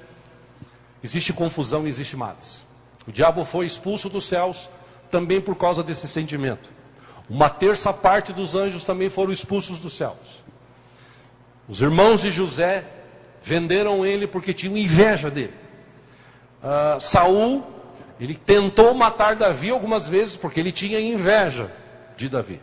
[1.01, 2.67] existe confusão e existe males.
[3.07, 4.69] O diabo foi expulso dos céus
[5.09, 6.69] também por causa desse sentimento.
[7.29, 10.43] Uma terça parte dos anjos também foram expulsos dos céus.
[11.65, 12.85] Os irmãos de José
[13.45, 15.53] venderam ele porque tinham inveja dele.
[16.63, 17.63] Uh, Saul,
[18.19, 21.71] ele tentou matar Davi algumas vezes porque ele tinha inveja
[22.17, 22.59] de Davi.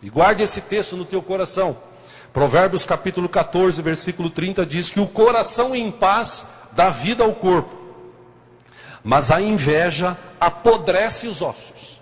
[0.00, 1.76] E guarde esse texto no teu coração.
[2.32, 7.76] Provérbios capítulo 14, versículo 30 diz que o coração em paz dá vida ao corpo,
[9.02, 12.00] mas a inveja apodrece os ossos.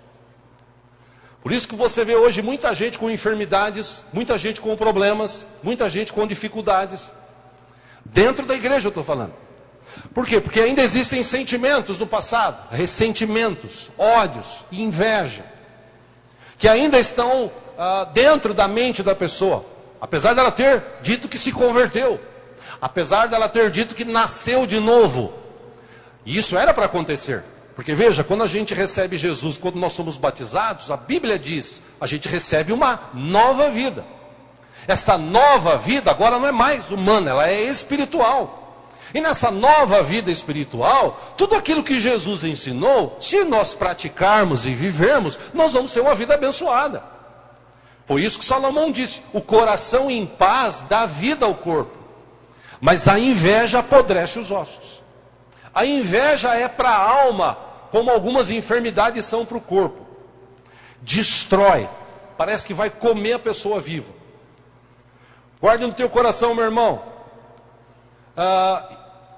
[1.41, 5.89] Por isso que você vê hoje muita gente com enfermidades, muita gente com problemas, muita
[5.89, 7.11] gente com dificuldades,
[8.05, 9.33] Dentro da igreja eu estou falando.
[10.13, 10.39] Por quê?
[10.39, 15.45] Porque ainda existem sentimentos do passado, ressentimentos, ódios, inveja,
[16.57, 19.65] que ainda estão ah, dentro da mente da pessoa,
[19.99, 22.19] apesar dela ter dito que se converteu,
[22.81, 25.33] apesar dela ter dito que nasceu de novo.
[26.25, 27.43] E isso era para acontecer.
[27.75, 32.05] Porque veja, quando a gente recebe Jesus, quando nós somos batizados, a Bíblia diz, a
[32.05, 34.05] gente recebe uma nova vida.
[34.87, 38.61] Essa nova vida agora não é mais humana, ela é espiritual.
[39.13, 45.37] E nessa nova vida espiritual, tudo aquilo que Jesus ensinou, se nós praticarmos e vivermos,
[45.53, 47.03] nós vamos ter uma vida abençoada.
[48.05, 51.97] Foi isso que Salomão disse: o coração em paz dá vida ao corpo,
[52.79, 55.01] mas a inveja apodrece os ossos.
[55.73, 57.57] A inveja é para a alma,
[57.91, 60.05] como algumas enfermidades são para o corpo.
[61.01, 61.89] Destrói,
[62.37, 64.20] parece que vai comer a pessoa viva.
[65.61, 67.03] Guarde no teu coração, meu irmão.
[68.35, 68.83] Ah,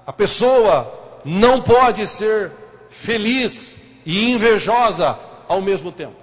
[0.06, 2.50] a pessoa não pode ser
[2.88, 6.16] feliz e invejosa ao mesmo tempo.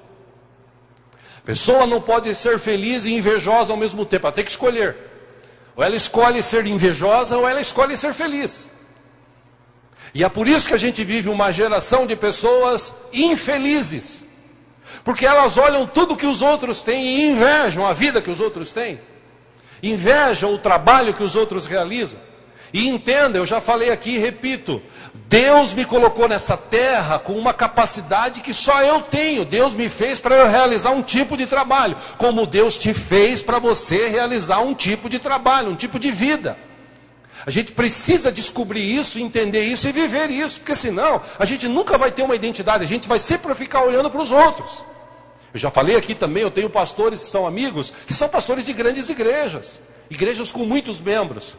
[1.38, 4.26] A pessoa não pode ser feliz e invejosa ao mesmo tempo.
[4.26, 4.96] Ela tem que escolher.
[5.76, 8.72] Ou ela escolhe ser invejosa ou ela escolhe ser feliz.
[10.16, 14.24] E é por isso que a gente vive uma geração de pessoas infelizes.
[15.04, 18.74] Porque elas olham tudo que os outros têm e invejam a vida que os outros
[18.74, 19.00] têm
[19.82, 22.20] invejam o trabalho que os outros realizam.
[22.74, 24.82] E entenda, eu já falei aqui e repito:
[25.28, 29.44] Deus me colocou nessa terra com uma capacidade que só eu tenho.
[29.46, 33.60] Deus me fez para eu realizar um tipo de trabalho, como Deus te fez para
[33.60, 36.58] você realizar um tipo de trabalho, um tipo de vida.
[37.46, 41.98] A gente precisa descobrir isso, entender isso e viver isso, porque senão a gente nunca
[41.98, 44.86] vai ter uma identidade, a gente vai sempre ficar olhando para os outros.
[45.54, 48.74] Eu já falei aqui também, eu tenho pastores que são amigos, que são pastores de
[48.74, 51.58] grandes igrejas, igrejas com muitos membros.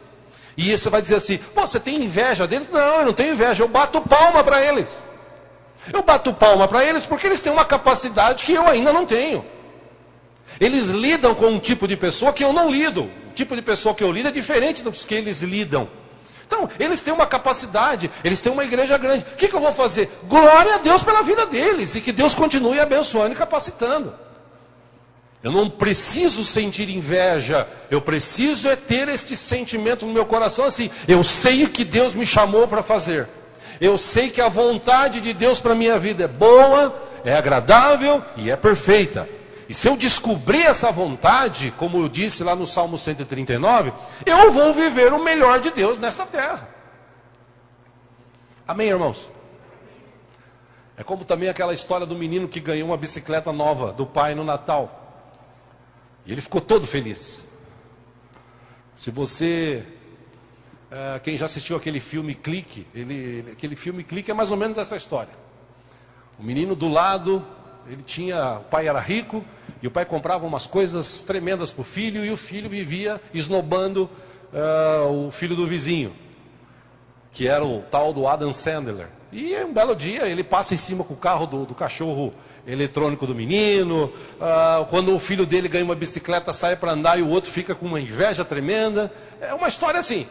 [0.57, 2.69] E você vai dizer assim: você tem inveja deles?
[2.69, 5.01] Não, eu não tenho inveja, eu bato palma para eles.
[5.91, 9.45] Eu bato palma para eles porque eles têm uma capacidade que eu ainda não tenho.
[10.59, 13.09] Eles lidam com um tipo de pessoa que eu não lido.
[13.29, 15.89] O tipo de pessoa que eu lido é diferente dos que eles lidam.
[16.53, 19.25] Então, eles têm uma capacidade, eles têm uma igreja grande.
[19.33, 20.11] O que, que eu vou fazer?
[20.25, 24.13] Glória a Deus pela vida deles e que Deus continue abençoando e capacitando.
[25.41, 30.91] Eu não preciso sentir inveja, eu preciso é ter este sentimento no meu coração assim.
[31.07, 33.27] Eu sei o que Deus me chamou para fazer.
[33.81, 36.95] Eu sei que a vontade de Deus para minha vida é boa,
[37.25, 39.27] é agradável e é perfeita.
[39.67, 43.93] E se eu descobrir essa vontade, como eu disse lá no Salmo 139,
[44.25, 46.69] eu vou viver o melhor de Deus nesta terra.
[48.67, 49.31] Amém, irmãos?
[50.95, 54.43] É como também aquela história do menino que ganhou uma bicicleta nova do pai no
[54.43, 54.99] Natal.
[56.25, 57.41] E ele ficou todo feliz.
[58.95, 59.83] Se você.
[60.91, 64.77] É, quem já assistiu aquele filme Clique, ele, aquele filme Clique é mais ou menos
[64.77, 65.33] essa história.
[66.37, 67.45] O menino do lado,
[67.87, 68.59] ele tinha.
[68.59, 69.43] O pai era rico,
[69.81, 74.09] e o pai comprava umas coisas tremendas para o filho, e o filho vivia esnobando
[74.53, 76.15] uh, o filho do vizinho,
[77.31, 79.07] que era o tal do Adam Sandler.
[79.31, 82.33] E um belo dia ele passa em cima com o carro do, do cachorro
[82.65, 87.21] eletrônico do menino, ah, quando o filho dele ganha uma bicicleta, sai para andar e
[87.21, 89.11] o outro fica com uma inveja tremenda.
[89.41, 90.27] É uma história assim.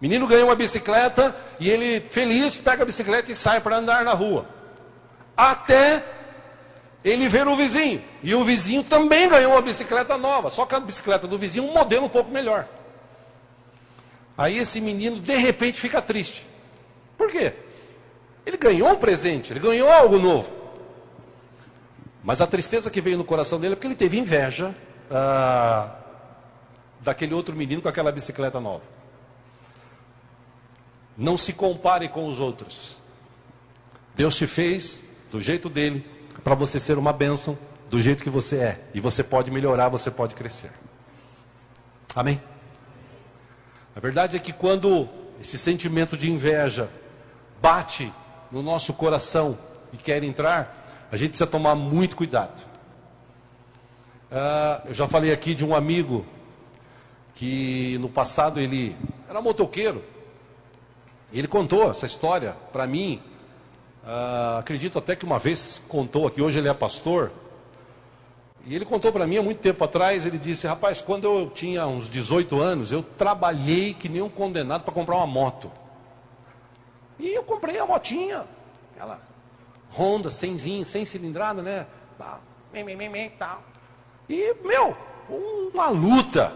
[0.00, 4.04] O menino ganha uma bicicleta e ele, feliz, pega a bicicleta e sai para andar
[4.04, 4.46] na rua.
[5.36, 6.04] Até
[7.04, 8.02] ele ver o vizinho.
[8.22, 11.72] E o vizinho também ganhou uma bicicleta nova, só que a bicicleta do vizinho um
[11.72, 12.68] modelo um pouco melhor.
[14.36, 16.46] Aí esse menino de repente fica triste.
[17.16, 17.52] Por quê?
[18.46, 20.52] Ele ganhou um presente, ele ganhou algo novo.
[22.22, 24.74] Mas a tristeza que veio no coração dele é porque ele teve inveja
[25.10, 25.96] ah,
[27.00, 28.82] daquele outro menino com aquela bicicleta nova.
[31.16, 32.98] Não se compare com os outros.
[34.14, 36.04] Deus te fez do jeito dele
[36.42, 37.58] para você ser uma bênção
[37.90, 38.80] do jeito que você é.
[38.94, 40.70] E você pode melhorar, você pode crescer.
[42.14, 42.40] Amém?
[43.94, 45.08] A verdade é que quando
[45.40, 46.88] esse sentimento de inveja
[47.60, 48.12] bate
[48.50, 49.58] no nosso coração
[49.92, 52.62] e quer entrar, a gente precisa tomar muito cuidado.
[54.30, 56.26] Ah, eu já falei aqui de um amigo
[57.34, 58.96] que no passado ele
[59.28, 60.04] era motoqueiro.
[61.32, 63.22] Ele contou essa história para mim.
[64.10, 67.30] Ah, acredito até que uma vez contou aqui, hoje ele é pastor.
[68.64, 71.86] E ele contou para mim há muito tempo atrás, ele disse, rapaz, quando eu tinha
[71.86, 75.70] uns 18 anos, eu trabalhei que nem um condenado para comprar uma moto.
[77.18, 78.44] E eu comprei a motinha,
[78.94, 79.20] aquela
[79.94, 81.86] Honda, 100, 100 cilindrada, né?
[84.26, 84.96] E, meu,
[85.28, 86.50] uma luta.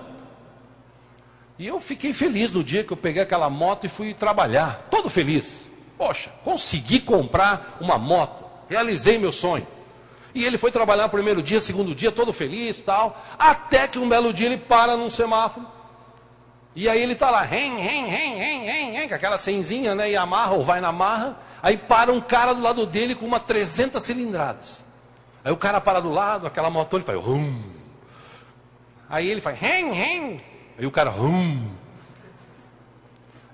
[1.59, 5.11] E eu fiquei feliz no dia que eu peguei aquela moto e fui trabalhar, todo
[5.11, 5.70] feliz.
[6.03, 9.64] Poxa, consegui comprar uma moto, realizei meu sonho.
[10.34, 13.22] E ele foi trabalhar primeiro dia, segundo dia, todo feliz tal.
[13.38, 15.64] Até que um belo dia ele para num semáforo.
[16.74, 20.11] E aí ele está lá, rem, rem, rem, rem, rem, rem, com aquela senzinha, né?
[20.11, 21.38] E amarra ou vai na marra.
[21.62, 24.82] Aí para um cara do lado dele com uma 300 cilindradas.
[25.44, 27.62] Aí o cara para do lado, aquela moto, ele faz rum.
[29.09, 30.40] Aí ele faz ren, ren.
[30.76, 31.80] Aí o cara rum.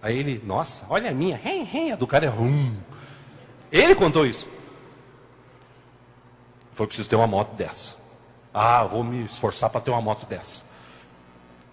[0.01, 1.93] Aí ele, nossa, olha a minha, ren, ren.
[1.93, 2.77] A do cara é rum.
[3.71, 4.49] Ele contou isso.
[6.73, 7.97] Foi preciso ter uma moto dessa.
[8.55, 10.65] Ah, vou me esforçar para ter uma moto dessa.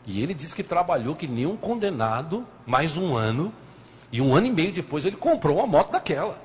[0.05, 3.53] E ele disse que trabalhou que nem um condenado mais um ano
[4.11, 6.39] e um ano e meio depois ele comprou uma moto daquela.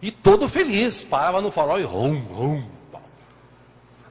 [0.00, 2.77] E todo feliz, parava no farol e rum, rum.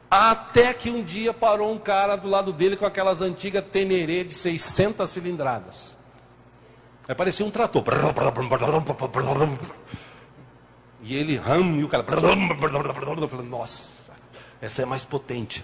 [0.09, 4.33] Até que um dia parou um cara do lado dele com aquelas antigas Teneré de
[4.33, 5.97] 600 cilindradas.
[7.07, 7.83] Aí parecia um trator.
[11.01, 12.03] E ele ram, e o cara.
[13.43, 14.13] Nossa,
[14.61, 15.63] essa é mais potente.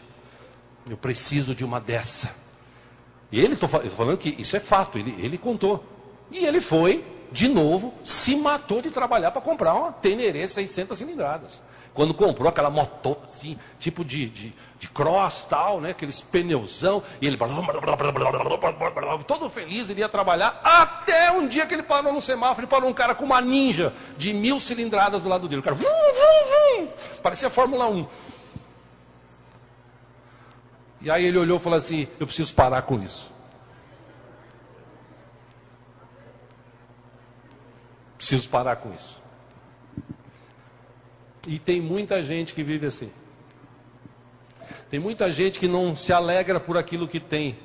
[0.89, 2.33] Eu preciso de uma dessa.
[3.31, 5.83] E ele, estou falando que isso é fato, ele, ele contou.
[6.29, 11.61] E ele foi, de novo, se matou de trabalhar para comprar uma Teneré 600 cilindradas.
[11.93, 15.91] Quando comprou aquela moto, assim, tipo de, de, de cross tal, né?
[15.91, 17.37] Aqueles pneuzão, e ele
[19.27, 22.89] todo feliz, ele ia trabalhar, até um dia que ele parou no semáforo e parou
[22.89, 25.61] um cara com uma ninja de mil cilindradas do lado dele.
[25.61, 26.87] O cara, vum, vum, vum,
[27.21, 28.07] parecia Fórmula 1.
[31.01, 33.31] E aí ele olhou e falou assim: Eu preciso parar com isso.
[38.17, 39.22] Preciso parar com isso.
[41.47, 43.11] E tem muita gente que vive assim.
[44.89, 47.57] Tem muita gente que não se alegra por aquilo que tem.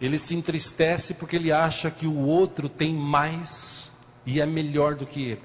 [0.00, 3.90] Ele se entristece porque ele acha que o outro tem mais
[4.24, 5.42] e é melhor do que ele.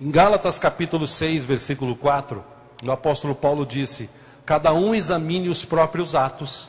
[0.00, 2.44] Em Gálatas capítulo 6, versículo 4,
[2.82, 4.10] o apóstolo Paulo disse:
[4.44, 6.68] Cada um examine os próprios atos,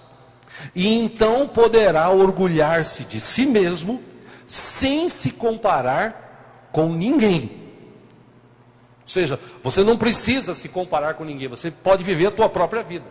[0.73, 4.01] e então poderá orgulhar-se de si mesmo,
[4.47, 7.64] sem se comparar com ninguém.
[9.05, 12.81] Ou seja, você não precisa se comparar com ninguém, você pode viver a tua própria
[12.81, 13.05] vida.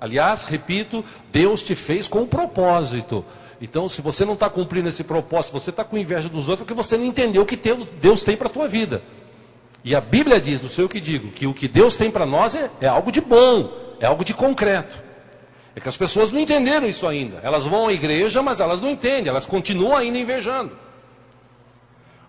[0.00, 3.22] Aliás, repito, Deus te fez com um propósito.
[3.60, 6.74] Então, se você não está cumprindo esse propósito, você está com inveja dos outros, porque
[6.74, 7.60] você não entendeu o que
[8.00, 9.02] Deus tem para a tua vida.
[9.84, 12.24] E a Bíblia diz, não sei o que digo, que o que Deus tem para
[12.24, 13.70] nós é, é algo de bom,
[14.00, 15.02] é algo de concreto.
[15.74, 17.38] É que as pessoas não entenderam isso ainda.
[17.42, 20.87] Elas vão à igreja, mas elas não entendem, elas continuam ainda invejando.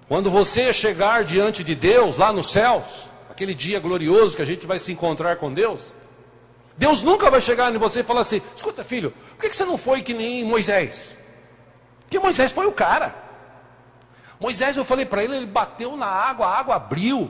[0.10, 4.66] Quando você chegar diante de Deus, lá nos céus, aquele dia glorioso que a gente
[4.66, 5.94] vai se encontrar com Deus,
[6.76, 9.78] Deus nunca vai chegar em você e falar assim: escuta, filho, por que você não
[9.78, 11.16] foi que nem Moisés?
[12.02, 13.14] Porque Moisés foi o cara.
[14.40, 17.30] Moisés, eu falei para ele, ele bateu na água, a água abriu.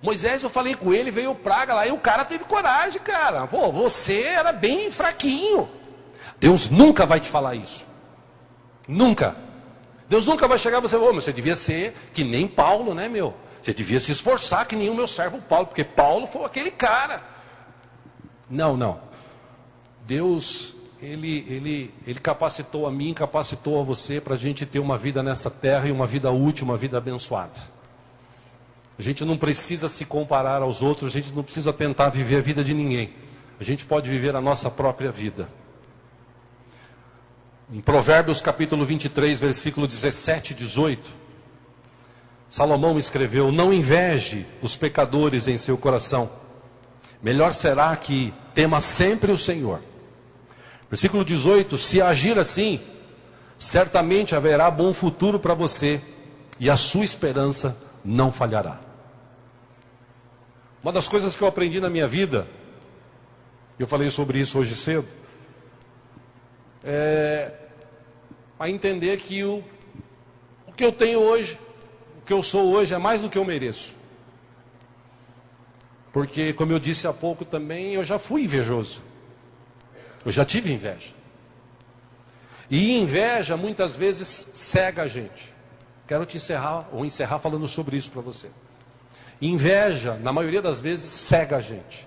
[0.00, 3.46] Moisés, eu falei com ele, veio praga lá, e o cara teve coragem, cara.
[3.46, 5.68] Pô, você era bem fraquinho.
[6.40, 7.86] Deus nunca vai te falar isso.
[8.88, 9.36] Nunca.
[10.12, 13.08] Deus nunca vai chegar e você, oh, mas você devia ser que nem Paulo, né,
[13.08, 13.32] meu?
[13.62, 17.22] Você devia se esforçar que nem o meu servo Paulo, porque Paulo foi aquele cara.
[18.50, 19.00] Não, não.
[20.06, 24.98] Deus, ele, ele, ele capacitou a mim, capacitou a você para a gente ter uma
[24.98, 27.58] vida nessa terra e uma vida útil, uma vida abençoada.
[28.98, 32.42] A gente não precisa se comparar aos outros, a gente não precisa tentar viver a
[32.42, 33.14] vida de ninguém.
[33.58, 35.48] A gente pode viver a nossa própria vida.
[37.72, 41.10] Em Provérbios capítulo 23, versículo 17 e 18,
[42.50, 46.30] Salomão escreveu: Não inveje os pecadores em seu coração,
[47.22, 49.80] melhor será que tema sempre o Senhor.
[50.90, 52.78] Versículo 18: Se agir assim,
[53.58, 55.98] certamente haverá bom futuro para você
[56.60, 58.80] e a sua esperança não falhará.
[60.82, 62.46] Uma das coisas que eu aprendi na minha vida,
[63.78, 65.08] eu falei sobre isso hoje cedo,
[66.84, 67.60] é
[68.62, 69.60] a entender que o,
[70.68, 71.58] o que eu tenho hoje,
[72.18, 73.92] o que eu sou hoje, é mais do que eu mereço.
[76.12, 79.02] Porque, como eu disse há pouco também, eu já fui invejoso.
[80.24, 81.12] Eu já tive inveja.
[82.70, 85.52] E inveja muitas vezes cega a gente.
[86.06, 88.48] Quero te encerrar ou encerrar falando sobre isso para você.
[89.40, 92.06] Inveja, na maioria das vezes, cega a gente.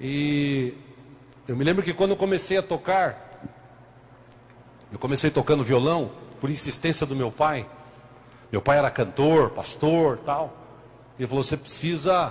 [0.00, 0.74] E
[1.46, 3.33] eu me lembro que quando eu comecei a tocar,
[4.94, 7.66] eu comecei tocando violão por insistência do meu pai.
[8.52, 10.56] Meu pai era cantor, pastor, tal.
[11.18, 12.28] Ele falou: você precisa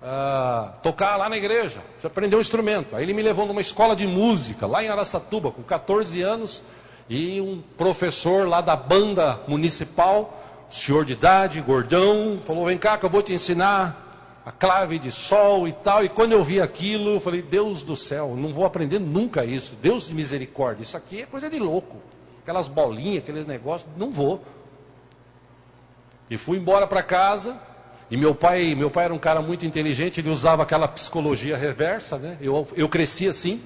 [0.00, 2.96] uh, tocar lá na igreja, você aprender um instrumento.
[2.96, 6.62] Aí ele me levou numa escola de música lá em Araçatuba, com 14 anos,
[7.10, 13.04] e um professor lá da banda municipal, senhor de idade, gordão, falou: vem cá que
[13.04, 14.05] eu vou te ensinar
[14.46, 16.04] a clave de sol e tal.
[16.04, 19.74] E quando eu vi aquilo, eu falei: Deus do céu, não vou aprender nunca isso.
[19.82, 22.00] Deus de misericórdia, isso aqui é coisa de louco.
[22.44, 24.44] Aquelas bolinhas, aqueles negócios, não vou.
[26.30, 27.60] E fui embora para casa.
[28.08, 32.16] E meu pai, meu pai era um cara muito inteligente, ele usava aquela psicologia reversa,
[32.16, 32.38] né?
[32.40, 33.60] Eu, eu cresci assim.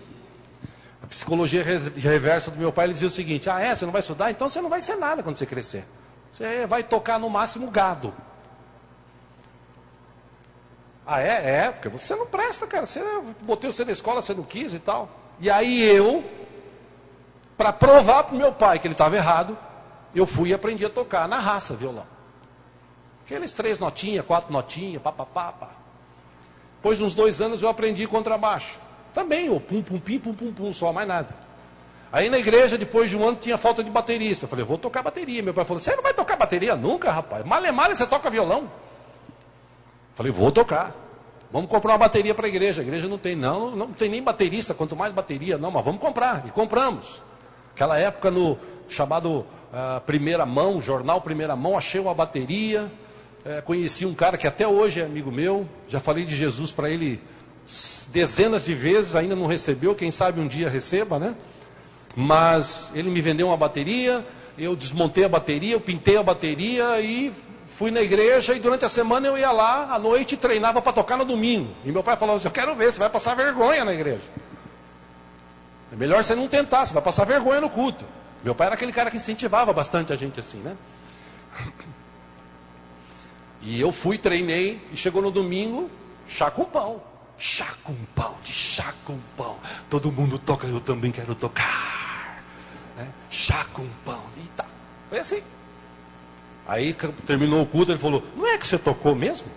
[1.02, 3.76] A psicologia reversa do meu pai, ele dizia o seguinte: Ah, é?
[3.76, 4.30] Você não vai estudar?
[4.30, 5.84] Então você não vai ser nada quando você crescer.
[6.32, 8.14] Você vai tocar no máximo gado.
[11.06, 11.64] Ah, é?
[11.66, 12.86] É, porque você não presta, cara.
[12.86, 13.02] Você
[13.42, 15.08] botei você na escola, você não quis e tal.
[15.40, 16.24] E aí eu,
[17.56, 19.56] para provar para meu pai que ele estava errado,
[20.14, 22.06] eu fui e aprendi a tocar na raça violão.
[23.24, 25.52] Aqueles três notinhas, quatro notinhas, papapá.
[25.52, 25.70] Pá.
[26.76, 28.80] Depois de uns dois anos eu aprendi contrabaixo.
[29.14, 31.34] Também, o pum, pum, pim, pum, pum, pum, só mais nada.
[32.12, 34.44] Aí na igreja, depois de um ano, tinha falta de baterista.
[34.44, 35.42] Eu falei, vou tocar bateria.
[35.42, 37.44] Meu pai falou, você não vai tocar bateria nunca, rapaz.
[37.44, 38.70] Malemar, você toca violão.
[40.20, 40.94] Falei, vou tocar.
[41.50, 42.82] Vamos comprar uma bateria para a igreja.
[42.82, 45.98] A igreja não tem, não, não tem nem baterista, quanto mais bateria, não, mas vamos
[45.98, 46.44] comprar.
[46.46, 47.22] E compramos.
[47.72, 52.92] Aquela época no chamado uh, Primeira Mão, jornal Primeira Mão, achei uma bateria.
[53.46, 56.90] é, conheci um cara que até hoje é amigo meu, já falei de Jesus para
[56.90, 57.18] ele
[58.12, 61.34] dezenas de vezes, ainda não recebeu, quem sabe um dia receba, né?
[62.14, 64.22] Mas ele me vendeu uma bateria,
[64.58, 67.32] eu desmontei a bateria, eu pintei a bateria e
[67.80, 70.92] fui na igreja e durante a semana eu ia lá à noite e treinava para
[70.92, 71.74] tocar no domingo.
[71.82, 74.20] E meu pai falou assim, eu quero ver, você vai passar vergonha na igreja.
[75.90, 78.04] É melhor você não tentar, você vai passar vergonha no culto.
[78.44, 80.76] Meu pai era aquele cara que incentivava bastante a gente assim, né?
[83.62, 85.90] E eu fui, treinei, e chegou no domingo,
[86.28, 87.02] chá com pão.
[87.38, 89.56] Chá com pão, de chá com pão.
[89.88, 92.42] Todo mundo toca, eu também quero tocar.
[92.94, 93.08] Né?
[93.30, 94.22] Chá com pão.
[94.36, 94.66] E tá.
[95.08, 95.42] Foi assim.
[96.66, 96.94] Aí
[97.26, 99.48] terminou o culto, ele falou: Não é que você tocou mesmo?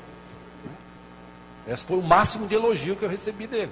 [1.68, 3.72] Esse foi o máximo de elogio que eu recebi dele.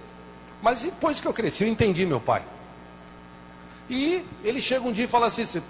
[0.61, 2.43] Mas depois que eu cresci, eu entendi meu pai.
[3.89, 5.61] E ele chega um dia e fala assim: Você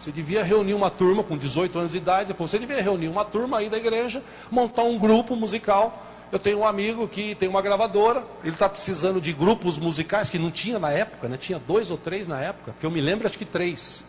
[0.00, 3.24] você devia reunir uma turma com 18 anos de idade, depois você devia reunir uma
[3.24, 6.02] turma aí da igreja, montar um grupo musical.
[6.30, 10.38] Eu tenho um amigo que tem uma gravadora, ele está precisando de grupos musicais que
[10.38, 11.36] não tinha na época, né?
[11.36, 14.04] tinha dois ou três na época, que eu me lembro, acho que três.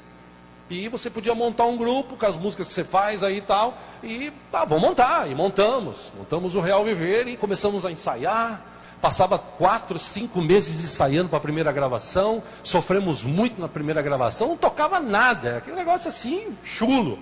[0.70, 3.78] E você podia montar um grupo com as músicas que você faz aí e tal,
[4.04, 6.12] e tá, vamos montar, e montamos.
[6.18, 8.62] Montamos o Real Viver e começamos a ensaiar.
[9.02, 14.58] Passava quatro, cinco meses ensaiando para a primeira gravação, sofremos muito na primeira gravação, não
[14.58, 17.20] tocava nada, aquele negócio assim, chulo.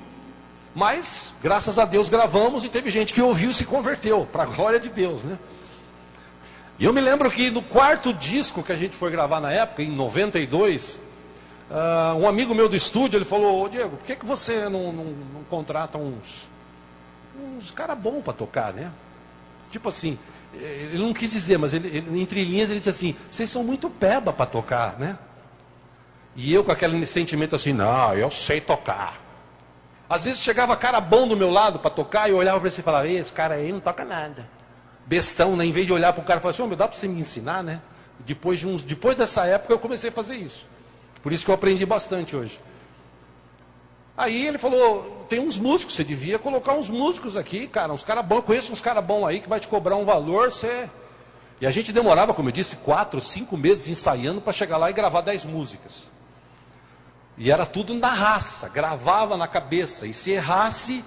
[0.73, 4.45] Mas, graças a Deus, gravamos e teve gente que ouviu e se converteu, para a
[4.45, 5.37] glória de Deus, né?
[6.79, 9.83] E eu me lembro que no quarto disco que a gente foi gravar na época,
[9.83, 10.99] em 92,
[11.69, 14.91] uh, um amigo meu do estúdio, ele falou, Ô, Diego, por que, que você não,
[14.91, 16.49] não, não contrata uns,
[17.39, 18.91] uns caras bons para tocar, né?
[19.71, 20.17] Tipo assim,
[20.61, 23.89] ele não quis dizer, mas ele, ele, entre linhas ele disse assim: vocês são muito
[23.89, 25.17] peba para tocar, né?
[26.35, 29.21] E eu com aquele sentimento assim: não, eu sei tocar.
[30.09, 32.77] Às vezes chegava cara bom do meu lado para tocar e eu olhava para ele
[32.77, 34.47] e falava: esse cara aí não toca nada.
[35.05, 35.65] Bestão, né?
[35.65, 37.19] Em vez de olhar para o cara e falar assim: oh, dá para você me
[37.19, 37.81] ensinar, né?
[38.19, 40.65] Depois, de uns, depois dessa época eu comecei a fazer isso.
[41.25, 42.59] Por isso que eu aprendi bastante hoje.
[44.15, 48.23] Aí ele falou: tem uns músicos, você devia colocar uns músicos aqui, cara, uns caras
[48.23, 50.87] bons, conheço uns caras bons aí que vai te cobrar um valor, você.
[51.59, 54.93] E a gente demorava, como eu disse, quatro, cinco meses ensaiando para chegar lá e
[54.93, 56.11] gravar dez músicas.
[57.39, 60.05] E era tudo na raça, gravava na cabeça.
[60.05, 61.03] E se errasse,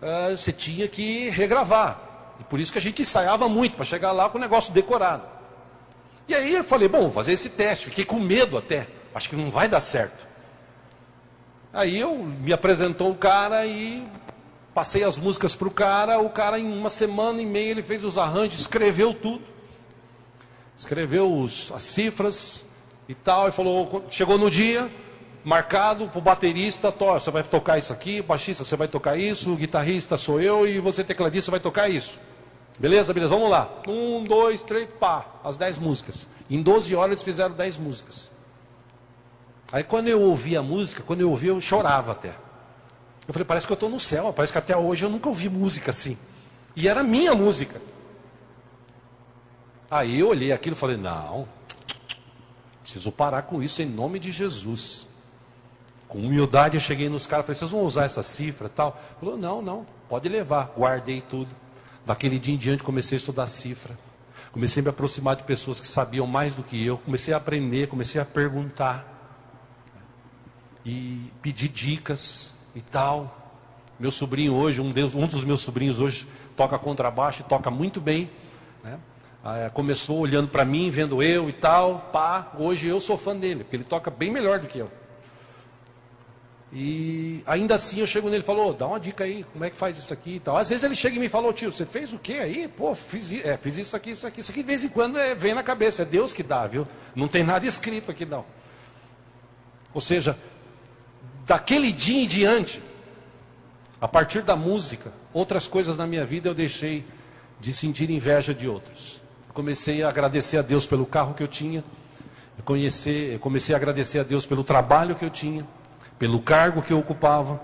[0.00, 2.00] uh, você tinha que regravar.
[2.40, 5.24] E por isso que a gente ensaiava muito, para chegar lá com o negócio decorado.
[6.26, 7.84] E aí eu falei, bom, vou fazer esse teste.
[7.84, 8.99] Fiquei com medo até.
[9.14, 10.26] Acho que não vai dar certo.
[11.72, 14.06] Aí eu me apresentou o cara e
[14.74, 16.18] passei as músicas para o cara.
[16.18, 19.44] O cara, em uma semana e meia, ele fez os arranjos, escreveu tudo.
[20.76, 22.64] Escreveu os, as cifras
[23.08, 23.48] e tal.
[23.48, 24.90] E falou: chegou no dia,
[25.44, 30.16] marcado para o baterista: você vai tocar isso aqui, baixista, você vai tocar isso, guitarrista
[30.16, 32.18] sou eu e você, tecladista, vai tocar isso.
[32.78, 33.70] Beleza, beleza, vamos lá.
[33.86, 36.26] Um, dois, três, pá, as dez músicas.
[36.48, 38.30] Em 12 horas eles fizeram dez músicas.
[39.72, 42.34] Aí quando eu ouvi a música, quando eu ouvi, eu chorava até.
[43.26, 45.48] Eu falei, parece que eu estou no céu, parece que até hoje eu nunca ouvi
[45.48, 46.18] música assim.
[46.74, 47.80] E era minha música.
[49.90, 51.48] Aí eu olhei aquilo e falei, não,
[52.82, 55.06] preciso parar com isso em nome de Jesus.
[56.08, 59.00] Com humildade eu cheguei nos caras, falei, vocês vão usar essa cifra e tal?
[59.20, 60.72] Falou, não, não, pode levar.
[60.76, 61.50] Guardei tudo.
[62.04, 63.96] Daquele dia em diante comecei a estudar cifra.
[64.50, 66.98] Comecei a me aproximar de pessoas que sabiam mais do que eu.
[66.98, 69.19] Comecei a aprender, comecei a perguntar
[70.84, 73.36] e pedir dicas e tal.
[73.98, 76.26] Meu sobrinho hoje, um, Deus, um dos meus sobrinhos hoje
[76.56, 78.30] toca contrabaixo e toca muito bem.
[78.82, 78.98] Né?
[79.44, 82.10] Ah, começou olhando para mim, vendo eu e tal.
[82.12, 84.88] Pá, hoje eu sou fã dele, porque ele toca bem melhor do que eu.
[86.72, 89.70] E ainda assim eu chego nele e falo, oh, dá uma dica aí, como é
[89.70, 90.56] que faz isso aqui e tal.
[90.56, 92.68] Às vezes ele chega e me fala, tio, você fez o que aí?
[92.68, 94.40] Pô, fiz, é, fiz isso aqui, isso aqui.
[94.40, 96.86] Isso aqui de vez em quando é, vem na cabeça, é Deus que dá, viu?
[97.14, 98.44] Não tem nada escrito aqui não.
[99.92, 100.38] Ou seja,
[101.50, 102.80] daquele dia em diante,
[104.00, 107.04] a partir da música, outras coisas na minha vida eu deixei
[107.58, 109.20] de sentir inveja de outros.
[109.52, 111.82] comecei a agradecer a Deus pelo carro que eu tinha,
[112.56, 115.66] eu comecei, eu comecei a agradecer a Deus pelo trabalho que eu tinha,
[116.20, 117.60] pelo cargo que eu ocupava.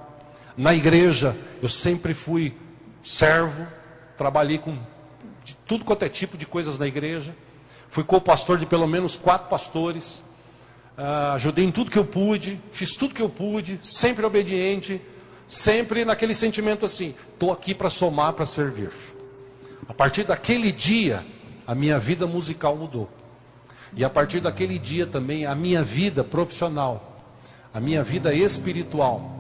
[0.57, 2.57] Na igreja, eu sempre fui
[3.05, 3.68] servo,
[4.18, 4.76] trabalhei com
[5.64, 7.37] tudo quanto é tipo de coisas na igreja.
[7.89, 10.24] Fui co-pastor de pelo menos quatro pastores
[10.97, 15.01] ah, ajudei em tudo que eu pude, fiz tudo que eu pude, sempre obediente,
[15.47, 18.90] sempre naquele sentimento assim: estou aqui para somar, para servir.
[19.88, 21.24] A partir daquele dia,
[21.66, 23.11] a minha vida musical mudou.
[23.94, 27.18] E a partir daquele dia também, a minha vida profissional,
[27.72, 29.30] a minha vida espiritual,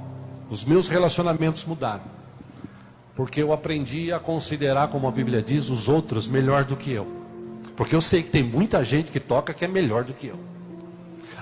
[0.50, 2.04] os meus relacionamentos mudaram.
[3.14, 7.06] Porque eu aprendi a considerar, como a Bíblia diz, os outros melhor do que eu.
[7.74, 10.55] Porque eu sei que tem muita gente que toca que é melhor do que eu.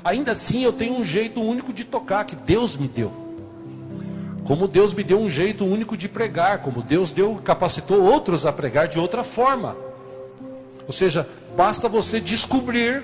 [0.04, 3.10] Ainda assim, eu tenho um jeito único de tocar que Deus me deu.
[4.46, 8.52] Como Deus me deu um jeito único de pregar, como Deus deu capacitou outros a
[8.52, 9.74] pregar de outra forma.
[10.86, 11.26] Ou seja,
[11.56, 13.02] basta você descobrir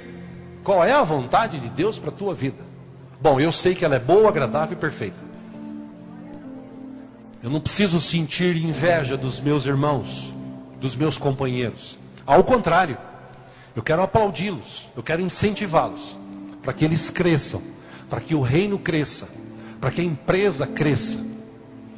[0.62, 2.62] qual é a vontade de Deus para a tua vida.
[3.18, 5.18] Bom, eu sei que ela é boa, agradável e perfeita.
[7.42, 10.34] Eu não preciso sentir inveja dos meus irmãos,
[10.78, 11.98] dos meus companheiros.
[12.26, 12.98] Ao contrário,
[13.74, 16.19] eu quero aplaudi-los, eu quero incentivá-los
[16.62, 17.62] para que eles cresçam,
[18.08, 19.28] para que o reino cresça,
[19.80, 21.18] para que a empresa cresça.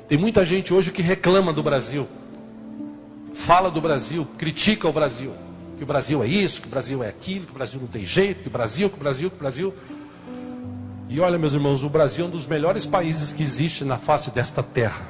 [0.09, 2.07] Tem muita gente hoje que reclama do Brasil,
[3.33, 5.33] fala do Brasil, critica o Brasil,
[5.77, 8.05] que o Brasil é isso, que o Brasil é aquilo, que o Brasil não tem
[8.05, 9.75] jeito, que o Brasil, que o Brasil, que o Brasil.
[11.09, 14.31] E olha, meus irmãos, o Brasil é um dos melhores países que existe na face
[14.31, 15.09] desta terra.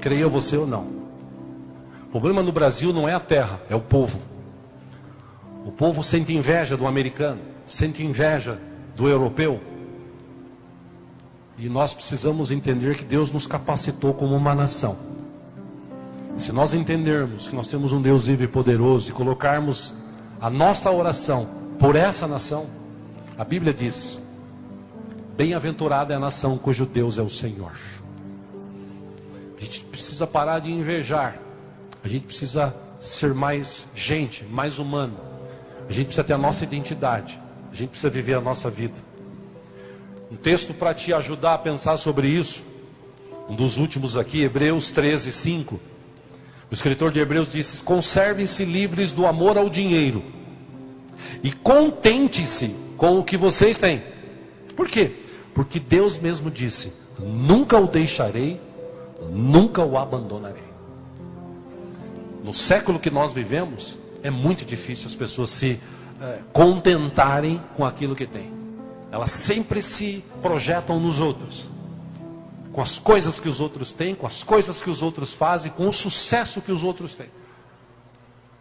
[0.00, 0.98] Creia você ou não.
[2.06, 4.22] O problema no Brasil não é a terra, é o povo.
[5.66, 8.58] O povo sente inveja do americano, sente inveja
[8.96, 9.60] do europeu.
[11.56, 14.96] E nós precisamos entender que Deus nos capacitou como uma nação.
[16.36, 19.92] Se nós entendermos que nós temos um Deus vivo e poderoso e colocarmos
[20.40, 21.48] a nossa oração
[21.80, 22.66] por essa nação,
[23.36, 24.20] a Bíblia diz:
[25.36, 27.72] Bem-aventurada é a nação cujo Deus é o Senhor.
[29.56, 31.40] A gente precisa parar de invejar.
[32.04, 35.16] A gente precisa ser mais gente, mais humano.
[35.88, 37.40] A gente precisa ter a nossa identidade.
[37.70, 38.94] A gente precisa viver a nossa vida.
[40.30, 42.62] Um texto para te ajudar a pensar sobre isso.
[43.48, 45.80] Um dos últimos aqui, Hebreus 13, 5.
[46.70, 50.22] O escritor de Hebreus disse: Conservem-se livres do amor ao dinheiro.
[51.42, 54.02] E contente-se com o que vocês têm.
[54.76, 55.12] Por quê?
[55.54, 58.60] Porque Deus mesmo disse: Nunca o deixarei,
[59.30, 60.68] nunca o abandonarei.
[62.44, 65.80] No século que nós vivemos, é muito difícil as pessoas se
[66.52, 68.52] contentarem com aquilo que têm.
[69.10, 71.70] Elas sempre se projetam nos outros,
[72.72, 75.88] com as coisas que os outros têm, com as coisas que os outros fazem, com
[75.88, 77.28] o sucesso que os outros têm.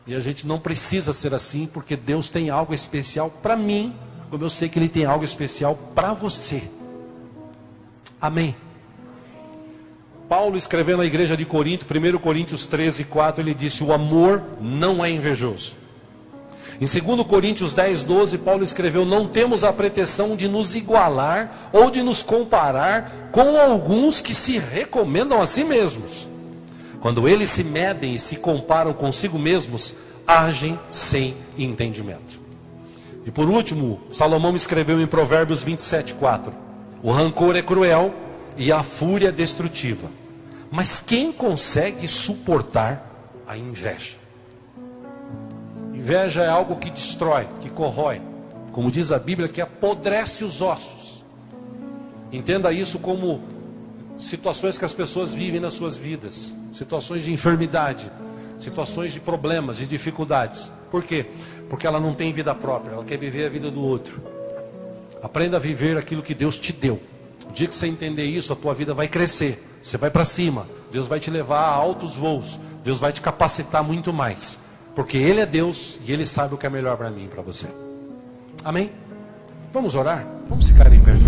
[0.05, 3.93] E a gente não precisa ser assim, porque Deus tem algo especial para mim,
[4.29, 6.63] como eu sei que Ele tem algo especial para você.
[8.21, 8.55] Amém.
[10.29, 15.03] Paulo escrevendo à igreja de Corinto, 1 Coríntios 13, 4, ele disse: O amor não
[15.03, 15.86] é invejoso.
[16.79, 21.89] Em 2 Coríntios 10, 12, Paulo escreveu: Não temos a pretensão de nos igualar ou
[21.89, 26.27] de nos comparar com alguns que se recomendam a si mesmos.
[26.99, 32.39] Quando eles se medem e se comparam consigo mesmos, agem sem entendimento.
[33.25, 36.53] E por último, Salomão escreveu em Provérbios 27, 4:
[37.01, 38.13] O rancor é cruel
[38.55, 40.09] e a fúria é destrutiva.
[40.69, 44.26] Mas quem consegue suportar a inveja?
[45.97, 48.21] Inveja é algo que destrói, que corrói.
[48.71, 51.25] Como diz a Bíblia, que apodrece os ossos.
[52.31, 53.41] Entenda isso como
[54.19, 58.11] situações que as pessoas vivem nas suas vidas, situações de enfermidade,
[58.59, 60.71] situações de problemas, de dificuldades.
[60.91, 61.25] Por quê?
[61.67, 64.21] Porque ela não tem vida própria, ela quer viver a vida do outro.
[65.23, 67.01] Aprenda a viver aquilo que Deus te deu.
[67.49, 69.59] O dia que você entender isso, a tua vida vai crescer.
[69.81, 70.67] Você vai para cima.
[70.91, 72.59] Deus vai te levar a altos voos.
[72.83, 74.66] Deus vai te capacitar muito mais.
[74.97, 77.43] Porque Ele é Deus e Ele sabe o que é melhor para mim e para
[77.43, 77.67] você.
[78.63, 78.91] Amém?
[79.71, 80.25] Vamos orar?
[80.49, 81.26] Vamos ficar em juntos?